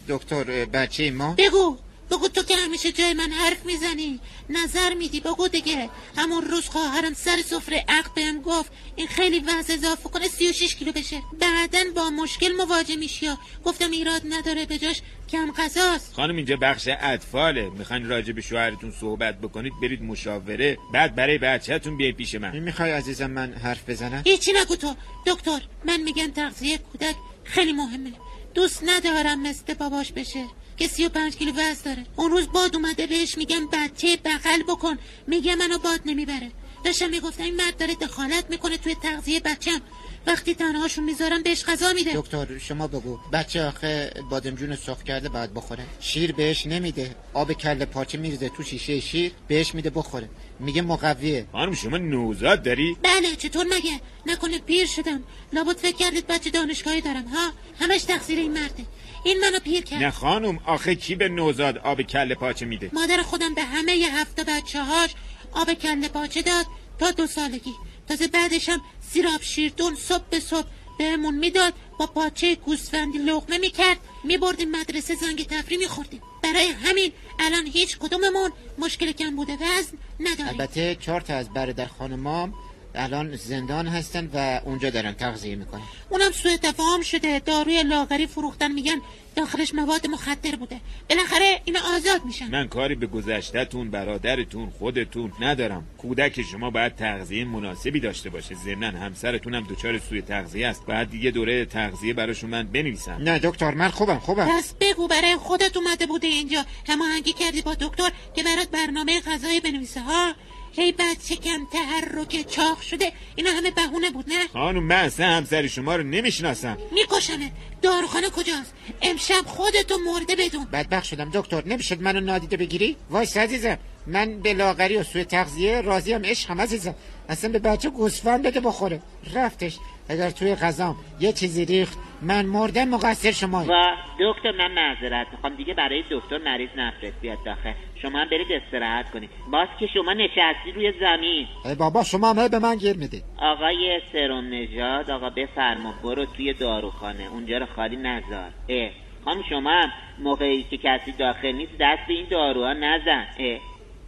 دکتر 0.09 0.44
بچه 0.64 1.11
ما. 1.11 1.35
بگو. 1.38 1.76
بگو 2.10 2.28
تو 2.28 2.42
که 2.42 2.56
همیشه 2.56 2.92
جای 2.92 3.14
من 3.14 3.30
حرف 3.30 3.66
می‌زنی. 3.66 4.20
نظر 4.50 4.94
میدی. 4.94 5.20
بگو 5.20 5.48
دیگه. 5.48 5.90
همون 6.16 6.44
روز 6.44 6.68
خواهرم 6.68 7.14
سر 7.14 7.36
سفره 7.44 7.84
عقد 7.88 8.14
بهم 8.14 8.42
گفت 8.42 8.72
این 8.96 9.06
خیلی 9.06 9.40
وزن 9.40 9.74
اضافه 9.74 10.08
کنه 10.08 10.28
36 10.28 10.74
کیلو 10.74 10.92
بشه. 10.92 11.22
بعدا 11.40 11.78
با 11.96 12.10
مشکل 12.10 12.52
مواجه 12.52 12.96
میشی 12.96 13.26
یا 13.26 13.38
گفتم 13.64 13.90
ایراد 13.90 14.22
نداره 14.28 14.66
به 14.66 14.78
جاش. 14.78 15.02
کم 15.28 15.52
غذاست. 15.52 16.14
خانم 16.14 16.36
اینجا 16.36 16.56
بخش 16.56 16.88
اطفاله. 17.00 17.70
می‌خواین 17.70 18.08
راجع 18.08 18.32
به 18.32 18.40
شوهرتون 18.40 18.92
صحبت 19.00 19.40
بکنید 19.40 19.72
برید 19.82 20.02
مشاوره. 20.02 20.78
بعد 20.92 21.14
برای 21.14 21.38
بچهتون 21.38 21.96
بیاید 21.96 22.16
پیش 22.16 22.34
من. 22.34 22.58
می‌خوای 22.58 22.90
عزیزم 22.90 23.30
من 23.30 23.52
حرف 23.52 23.90
بزنم؟ 23.90 24.22
هیچی 24.26 24.52
نگو 24.52 24.76
تو. 24.76 24.94
دکتر 25.26 25.60
من 25.84 26.00
میگم 26.00 26.30
تغذیه 26.30 26.78
کودک 26.78 27.16
خیلی 27.44 27.72
مهمه. 27.72 28.12
دوست 28.54 28.84
ندارم 28.86 29.42
مثل 29.42 29.74
باباش 29.74 30.12
بشه. 30.12 30.44
که 30.78 30.88
سی 30.88 31.06
و 31.06 31.08
پنج 31.08 31.36
کیلو 31.36 31.52
وزن 31.52 31.82
داره. 31.84 32.06
اون 32.16 32.30
روز 32.30 32.48
باد 32.52 32.76
اومده 32.76 33.06
بهش 33.06 33.38
میگم 33.38 33.68
بچه 33.72 34.16
بغل 34.24 34.62
بکن. 34.62 34.98
میگه 35.26 35.54
منو 35.56 35.78
باد 35.78 36.00
نمی‌بره. 36.06 36.50
داشتم 36.84 37.10
می‌گفتم 37.10 37.42
این 37.42 37.56
مرد 37.56 37.76
داره 37.76 37.94
دخالت 37.94 38.50
می‌کنه 38.50 38.76
توی 38.76 38.94
تغذیه 38.94 39.40
بچم 39.40 39.80
وقتی 40.26 40.54
تنهاشون 40.54 41.04
می‌ذارم 41.04 41.42
بهش 41.42 41.64
غذا 41.64 41.92
میده. 41.92 42.12
دکتر 42.14 42.58
شما 42.58 42.86
بگو. 42.86 43.18
بچه 43.32 43.64
آخه 43.66 44.12
بادمجون 44.30 44.76
سرخ 44.76 45.02
کرده 45.02 45.28
باید 45.28 45.54
بخوره. 45.54 45.84
شیر 46.00 46.32
بهش 46.32 46.66
نمیده. 46.66 47.16
آب 47.34 47.52
کله 47.52 47.84
پاچه 47.84 48.18
میریزه 48.18 48.48
تو 48.48 48.62
شیشه 48.62 49.00
شیر 49.00 49.32
بهش 49.48 49.74
میده 49.74 49.90
بخوره. 49.90 50.28
میگه 50.60 50.82
مقویه. 50.82 51.46
خانم 51.52 51.74
شما 51.74 51.96
نوزاد 51.96 52.62
داری؟ 52.62 52.96
بله 53.02 53.36
چطور 53.36 53.66
مگه؟ 53.66 54.00
نکنه 54.26 54.58
پیر 54.58 54.86
شدم. 54.86 55.22
لابد 55.52 55.76
فکر 55.76 55.96
کردید 55.96 56.26
بچه 56.26 56.50
دانشگاهی 56.50 57.00
دارم 57.00 57.24
ها؟ 57.24 57.52
همش 57.80 58.02
تقصیر 58.02 58.38
این 58.38 58.52
مرده. 58.52 58.84
این 59.24 59.40
منو 59.40 59.59
پیر 59.61 59.85
کرد. 59.85 60.02
نه 60.02 60.11
خانم 60.11 60.59
آخه 60.66 60.94
کی 60.94 61.14
به 61.14 61.28
نوزاد 61.28 61.78
آب 61.78 62.02
کله 62.02 62.35
پاچه 62.35 62.66
میده؟ 62.66 62.90
مادر 62.92 63.22
خودم 63.22 63.54
به 63.54 63.62
همه 63.64 63.96
ی 63.96 64.04
هفته 64.04 64.44
بچه 64.44 64.83
هاش 64.83 65.11
آب 65.52 65.72
کله 65.72 66.09
پاچه 66.09 66.42
داد 66.42 66.66
تا 66.98 67.11
دو 67.11 67.26
سالگی. 67.26 67.72
تازه 68.09 68.28
بعدش 68.28 68.68
هم 68.68 68.81
سیراب 69.11 69.42
شیردون 69.42 69.94
صبح 69.94 70.24
به 70.31 70.40
صبح 70.40 70.66
بهمون 70.98 71.35
می‌داد 71.35 71.74
با 71.98 72.07
پاچه 72.07 72.54
گوسفندی 72.54 73.18
لغمه 73.18 73.59
می‌کرد. 73.59 73.98
میبردیم 74.24 74.70
مدرسه 74.70 75.14
زنگ 75.14 75.46
تفریح 75.46 75.78
میخوردیم. 75.78 76.20
برای 76.42 76.68
همین 76.68 77.12
الان 77.38 77.66
هیچ 77.66 77.98
کدوممون 77.98 78.52
مشکل 78.78 79.12
کم 79.12 79.37
بوده 79.37 79.52
وزن 79.52 79.98
نداریم. 80.20 80.48
البته 80.48 80.96
چهار 81.00 81.20
تا 81.20 81.35
از 81.35 81.52
برادر 81.52 81.87
خانمام 81.87 82.54
الان 82.98 83.37
زندان 83.37 83.87
هستن 83.87 84.30
و 84.34 84.61
اونجا 84.64 84.90
دارن 84.90 85.12
تغذیه 85.12 85.56
می‌کنن. 85.56 85.82
اونم 86.11 86.32
سوء 86.32 86.56
تفاهم 86.56 87.02
شده. 87.02 87.38
داروی 87.38 87.82
لاغری 87.82 88.26
فروختن 88.26 88.72
میگن 88.72 89.00
داخلش 89.37 89.74
مواد 89.74 90.06
مخدر 90.06 90.56
بوده. 90.56 90.80
بالاخره 91.11 91.61
اینا 91.64 91.80
آزاد 91.96 92.24
میشن. 92.24 92.50
من 92.50 92.68
کاری 92.68 92.94
به 92.94 93.06
گذشتهتون 93.06 93.90
برادرتون 93.90 94.70
خودتون 94.78 95.32
ندارم. 95.40 95.84
کودک 95.98 96.42
شما 96.42 96.70
باید 96.70 96.96
تغذیه 96.96 97.44
مناسبی 97.44 98.00
داشته 98.00 98.30
باشه. 98.30 98.54
ضمن 98.54 98.96
همسرتون 98.96 99.54
هم 99.54 99.66
دچار 99.70 99.98
سوی 99.98 100.22
تغذیه 100.22 100.66
است. 100.66 100.87
باید 100.87 101.11
دیگه 101.11 101.30
دوره 101.30 101.64
تغذیه 101.64 102.14
براشون 102.14 102.50
من 102.50 102.66
بنویسم. 102.66 103.18
نه 103.20 103.38
دکتر 103.38 103.74
من 103.74 103.88
خوبم 103.88 104.18
خوبم. 104.18 104.48
پس 104.58 104.74
بگو 104.80 105.08
برای 105.08 105.37
خودت 105.37 105.76
اومده 105.76 106.06
بوده 106.06 106.26
اینجا. 106.26 106.64
هماهنگی 106.88 107.32
کردی 107.32 107.62
با 107.62 107.74
دکتر 107.74 108.11
که 108.34 108.42
برات 108.42 108.68
برنامه 108.70 109.20
غذایی 109.20 109.61
بنویسه 109.61 110.00
ها؟ 110.00 110.32
هی 110.72 110.92
بچه 110.92 111.37
کم 111.37 111.66
تحرک 111.72 112.48
چاق 112.50 112.81
شده 112.81 113.12
اینا 113.37 113.50
همه 113.50 113.70
بهونه 113.70 114.11
بود 114.11 114.28
نه؟ 114.28 114.46
خانم 114.52 114.83
من 114.83 114.96
اصلا 115.04 115.26
همسر 115.26 115.66
شما 115.66 115.96
رو 115.96 116.02
نمی‌شناسم. 116.02 116.78
میکشنت 116.92 117.52
داروخانه 117.83 118.31
کجاست؟ 118.31 118.74
امشب 119.02 119.46
خودتو 119.46 119.98
مرده 119.98 120.37
بدون. 120.37 120.64
بدبخت 120.64 121.04
شدم 121.04 121.31
دکتر. 121.35 121.64
نمی‌شد 121.66 122.02
منو 122.02 122.20
نادیده 122.20 122.57
بگیری؟ 122.57 122.96
وایس 123.11 123.37
عزیزم 123.37 123.78
من 124.07 124.40
به 124.40 124.54
لاغری 124.54 124.96
و 124.96 125.02
سوی 125.04 125.24
تغذیه 125.24 125.81
راضیم 125.81 126.24
عشقم 126.24 126.61
عزیزم. 126.61 126.94
اصلا 127.28 127.50
به 127.50 127.59
بچه 127.59 127.90
گوسفند 127.90 128.42
بده 128.42 128.61
بخوره. 128.61 129.02
رفتش. 129.35 129.78
اگر 130.09 130.31
توی 130.31 130.54
غذام 130.54 130.96
یه 131.20 131.33
چیزی 131.33 131.64
ریخت 131.64 131.98
من 132.22 132.46
مردم 132.46 132.88
مقصر 132.88 133.33
شما 133.33 133.64
و 133.68 133.96
دکتر 134.20 134.52
من 134.52 134.72
معذرت 134.72 135.26
می‌خوام. 135.33 135.54
دیگه 135.54 135.74
برای 135.74 136.04
دکتر 136.11 136.38
مریض 136.38 136.68
نفرست 136.76 137.20
بیاد 137.20 137.38
داخل. 137.44 137.72
شما 138.02 138.18
هم 138.18 138.28
برید 138.28 138.52
استراحت 138.52 139.11
کنید. 139.11 139.31
باز 139.52 139.68
که 139.81 139.87
شما 139.87 140.12
نشستی 140.12 140.72
روی 140.74 140.92
زمین. 141.00 141.46
ای 141.64 141.74
بابا 141.74 142.02
شما 142.02 142.28
هم 142.28 142.48
به 142.48 142.59
من 142.59 142.76
گیر 142.76 142.96
می‌دید 142.96 143.24
آقای 143.38 144.00
سرم 144.12 144.54
نژاد 144.54 145.11
آقا 145.11 145.31
بفرما 145.31 145.94
برو 146.04 146.26
توی 146.26 146.52
داروخانه. 146.52 147.28
اونجا 147.33 147.59
رو 147.59 147.66
خالی 147.66 147.96
نذار. 147.96 148.50
اه. 148.68 148.90
خانم 149.24 149.42
شما 149.50 149.70
هم 149.70 149.92
موقعی 150.18 150.62
که 150.62 150.76
کسی 150.76 151.12
داخل 151.12 151.52
نیست 151.52 151.72
دست 151.81 152.07
به 152.09 152.14
این 152.14 152.26
داروها 152.31 152.72
نزن. 152.72 153.26
اه. 153.38 153.59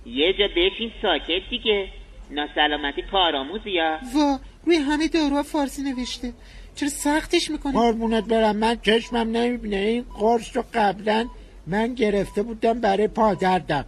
یه 0.06 0.32
جا 0.32 0.48
بشین 0.56 0.92
ساکت 1.02 1.50
دیگه. 1.50 1.88
ناسلامتی 2.30 3.02
کارآموزی 3.12 3.70
یا؟ 3.70 3.98
وا 4.14 4.38
روی 4.64 4.76
همه 4.76 5.08
داروها 5.08 5.42
فارسی 5.42 5.82
نوشته. 5.82 6.32
چرا 6.74 6.88
سختش 6.88 7.50
می‌کنه 7.50 7.72
قربونت 7.72 8.24
برم. 8.24 8.56
من 8.56 8.76
چشمم 8.82 9.30
نمی‌بینه. 9.30 9.76
این 9.76 10.04
قرص 10.18 10.56
رو 10.56 10.64
قبلا 10.74 11.26
من 11.66 11.94
گرفته 11.94 12.42
بودم 12.42 12.80
برای 12.80 13.08
پادردم. 13.08 13.84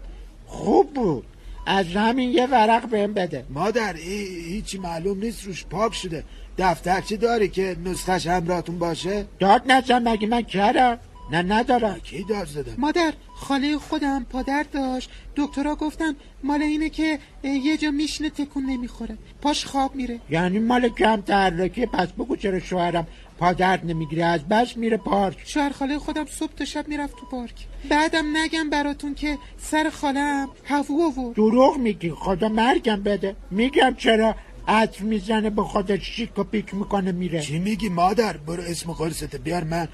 خوب 0.47 0.95
بود. 0.95 1.25
از 1.67 1.87
همین 1.87 2.31
یه 2.31 2.47
ورق 2.47 2.89
بهم 2.89 3.15
بده. 3.15 3.45
مادر 3.51 3.95
ای 3.95 4.27
هیچی 4.49 4.79
معلوم 4.79 5.19
نیست. 5.19 5.45
روش 5.45 5.67
پاک 5.67 5.95
شده. 5.95 6.25
دفترچه 6.59 7.17
داری 7.17 7.49
که 7.49 7.77
نسخش 7.85 8.27
همراهتون 8.27 8.79
باشه؟ 8.79 9.25
داد 9.39 9.73
نزن 9.73 10.09
مگه 10.09 10.27
من 10.27 10.43
کردم؟ 10.43 10.99
نه 11.31 11.43
ندارم. 11.43 12.01
کی 12.01 12.25
دار 12.25 12.45
زدم 12.45 12.75
مادر 12.79 13.13
خاله 13.35 13.79
خودم 13.79 14.27
پادر 14.31 14.67
داشت. 14.73 15.11
دکترها 15.37 15.75
گفتن 15.75 16.17
مال 16.45 16.63
اینه 16.63 16.89
که 16.89 17.19
یه 17.45 17.77
جا 17.77 17.91
میشینه 17.91 18.31
تکون 18.31 18.67
نمی‌خوره. 18.67 19.19
پاش 19.43 19.65
خواب 19.65 19.95
میره. 19.95 20.21
یعنی 20.31 20.59
مال 20.59 20.89
کم 20.89 21.21
تحرکی 21.21 21.87
پس 21.87 22.09
بگو 22.13 22.37
چرا 22.37 22.61
شوهرم 22.61 23.07
پادرد 23.39 23.87
نمی‌گیره 23.87 24.25
از 24.25 24.49
بس 24.49 24.77
میره 24.77 24.97
پارک. 24.97 25.39
شوهر 25.45 25.71
خاله 25.71 25.99
خودم 25.99 26.27
صبح 26.27 26.53
تا 26.53 26.65
شب 26.65 26.89
می‌رفت 26.89 27.17
تو 27.17 27.27
پارک. 27.27 27.67
بعدم 27.89 28.37
نگم 28.37 28.71
براتون 28.71 29.15
که 29.15 29.39
سر 29.59 29.91
خالم 29.91 30.49
هوا 30.65 30.95
و 30.95 31.33
دروغ 31.35 31.77
میگی. 31.79 32.11
خدا 32.11 32.49
مرگم 32.49 33.03
بده. 33.03 33.37
میگم 33.51 33.95
چرا 33.99 34.35
عطر 34.69 35.03
می‌زنه 35.03 35.51
به 35.51 35.63
خودش 35.63 36.01
شیک 36.03 36.39
و 36.39 36.45
پیک 36.45 36.75
می‌کنه 36.75 37.13
میره. 37.13 37.41
چی 37.41 37.59
میگی 37.59 37.89
مادر؟ 37.89 38.37
برو 38.37 38.63
اسم 38.63 38.93
قرصت 38.93 39.37
بیار 39.37 39.65
من 39.65 39.89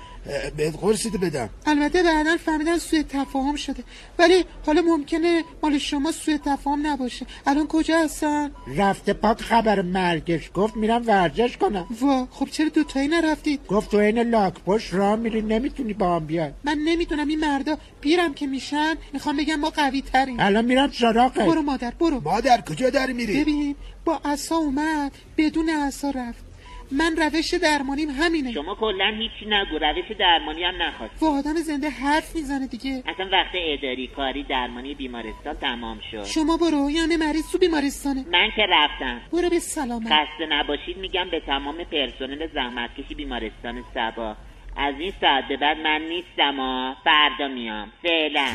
بهت 0.56 0.76
قرصت 0.80 1.16
بدم. 1.16 1.48
البته 1.66 2.02
بعدا 2.02 2.36
فهمیدن 2.36 2.78
سوء 2.78 3.02
تفاهم 3.02 3.56
شده. 3.56 3.82
ولی 4.18 4.44
حالا 4.66 4.82
ممکنه 4.82 5.44
مال 5.62 5.78
شما 5.78 6.12
سوء 6.12 6.36
تفاهم 6.44 6.86
نباشه. 6.86 7.26
الان 7.46 7.66
کجا 7.66 7.98
هستن؟ 7.98 8.50
رفته 8.76 9.12
پاک 9.12 9.40
خبر 9.40 9.82
مرگش. 9.82 10.50
گفت 10.54 10.76
میرم 10.76 11.02
ورزش 11.06 11.56
کنم. 11.56 11.86
وا 12.00 12.28
خب 12.30 12.48
چرا 12.50 12.68
دوتایی 12.68 13.08
نرفتید؟ 13.08 13.66
گفت 13.66 13.90
تو 13.90 13.96
این 13.96 14.18
لاک 14.18 14.54
پشت 14.66 14.94
راه 14.94 15.16
میری 15.16 15.42
نمی‌تونی 15.42 15.92
با 15.92 16.16
هم 16.16 16.26
بیای. 16.26 16.50
من 16.64 16.78
نمی‌دونم 16.84 17.28
این 17.28 17.40
مردا 17.40 17.78
پیرم 18.00 18.34
که 18.34 18.46
میشن. 18.46 18.94
می‌خوام 19.12 19.36
بگم 19.36 19.56
ما 19.56 19.70
قوی 19.70 20.02
تریم 20.02 20.36
الان 20.38 20.64
میرم 20.64 20.90
سراغت 20.90 21.38
برو 21.38 21.62
مادر 21.62 21.90
برو. 21.90 22.20
مادر 22.20 22.60
کجا 22.60 22.90
داری 22.90 23.12
میری؟ 23.12 23.40
ببین 23.40 23.76
با 24.08 24.20
عصا 24.24 24.56
اومد 24.56 25.12
بدون 25.38 25.68
عصا 25.68 26.10
رفت. 26.10 26.44
من 26.92 27.16
روش 27.16 27.54
درمانیم 27.54 28.08
همینه. 28.10 28.52
شما 28.52 28.74
کلا 28.74 29.06
هیچی 29.18 29.46
نگو 29.46 29.78
روش 29.78 30.18
درمانی 30.18 30.64
هم 30.64 30.82
نخواست 30.82 31.22
و 31.22 31.26
آدم 31.26 31.54
زنده 31.54 31.90
حرف 31.90 32.36
می‌زنه 32.36 32.66
دیگه. 32.66 33.02
اصلا 33.06 33.28
وقت 33.32 33.54
اداری 33.54 34.06
کاری 34.16 34.42
درمانی 34.42 34.94
بیمارستان 34.94 35.54
تمام 35.54 35.98
شد. 36.10 36.24
شما 36.24 36.56
برو 36.56 36.90
یعنی 36.90 37.16
مریض 37.16 37.50
تو 37.52 37.58
بیمارستانه. 37.58 38.24
من 38.32 38.48
که 38.56 38.62
رفتم. 38.68 39.20
برو 39.32 39.50
به 39.50 39.58
سلامت. 39.58 40.06
خسته 40.06 40.46
نباشید 40.50 40.98
میگم 40.98 41.30
به 41.30 41.40
تمام 41.46 41.76
پرسنل 41.84 42.46
زحمتکشی 42.54 43.14
بیمارستان 43.14 43.84
سبا. 43.94 44.36
از 44.76 44.94
این 44.98 45.12
ساعت 45.20 45.48
به 45.48 45.56
بعد 45.56 45.76
من 45.78 46.00
نیستم 46.02 46.56
فردا 47.04 47.48
میام. 47.48 47.92
فعلا. 48.02 48.46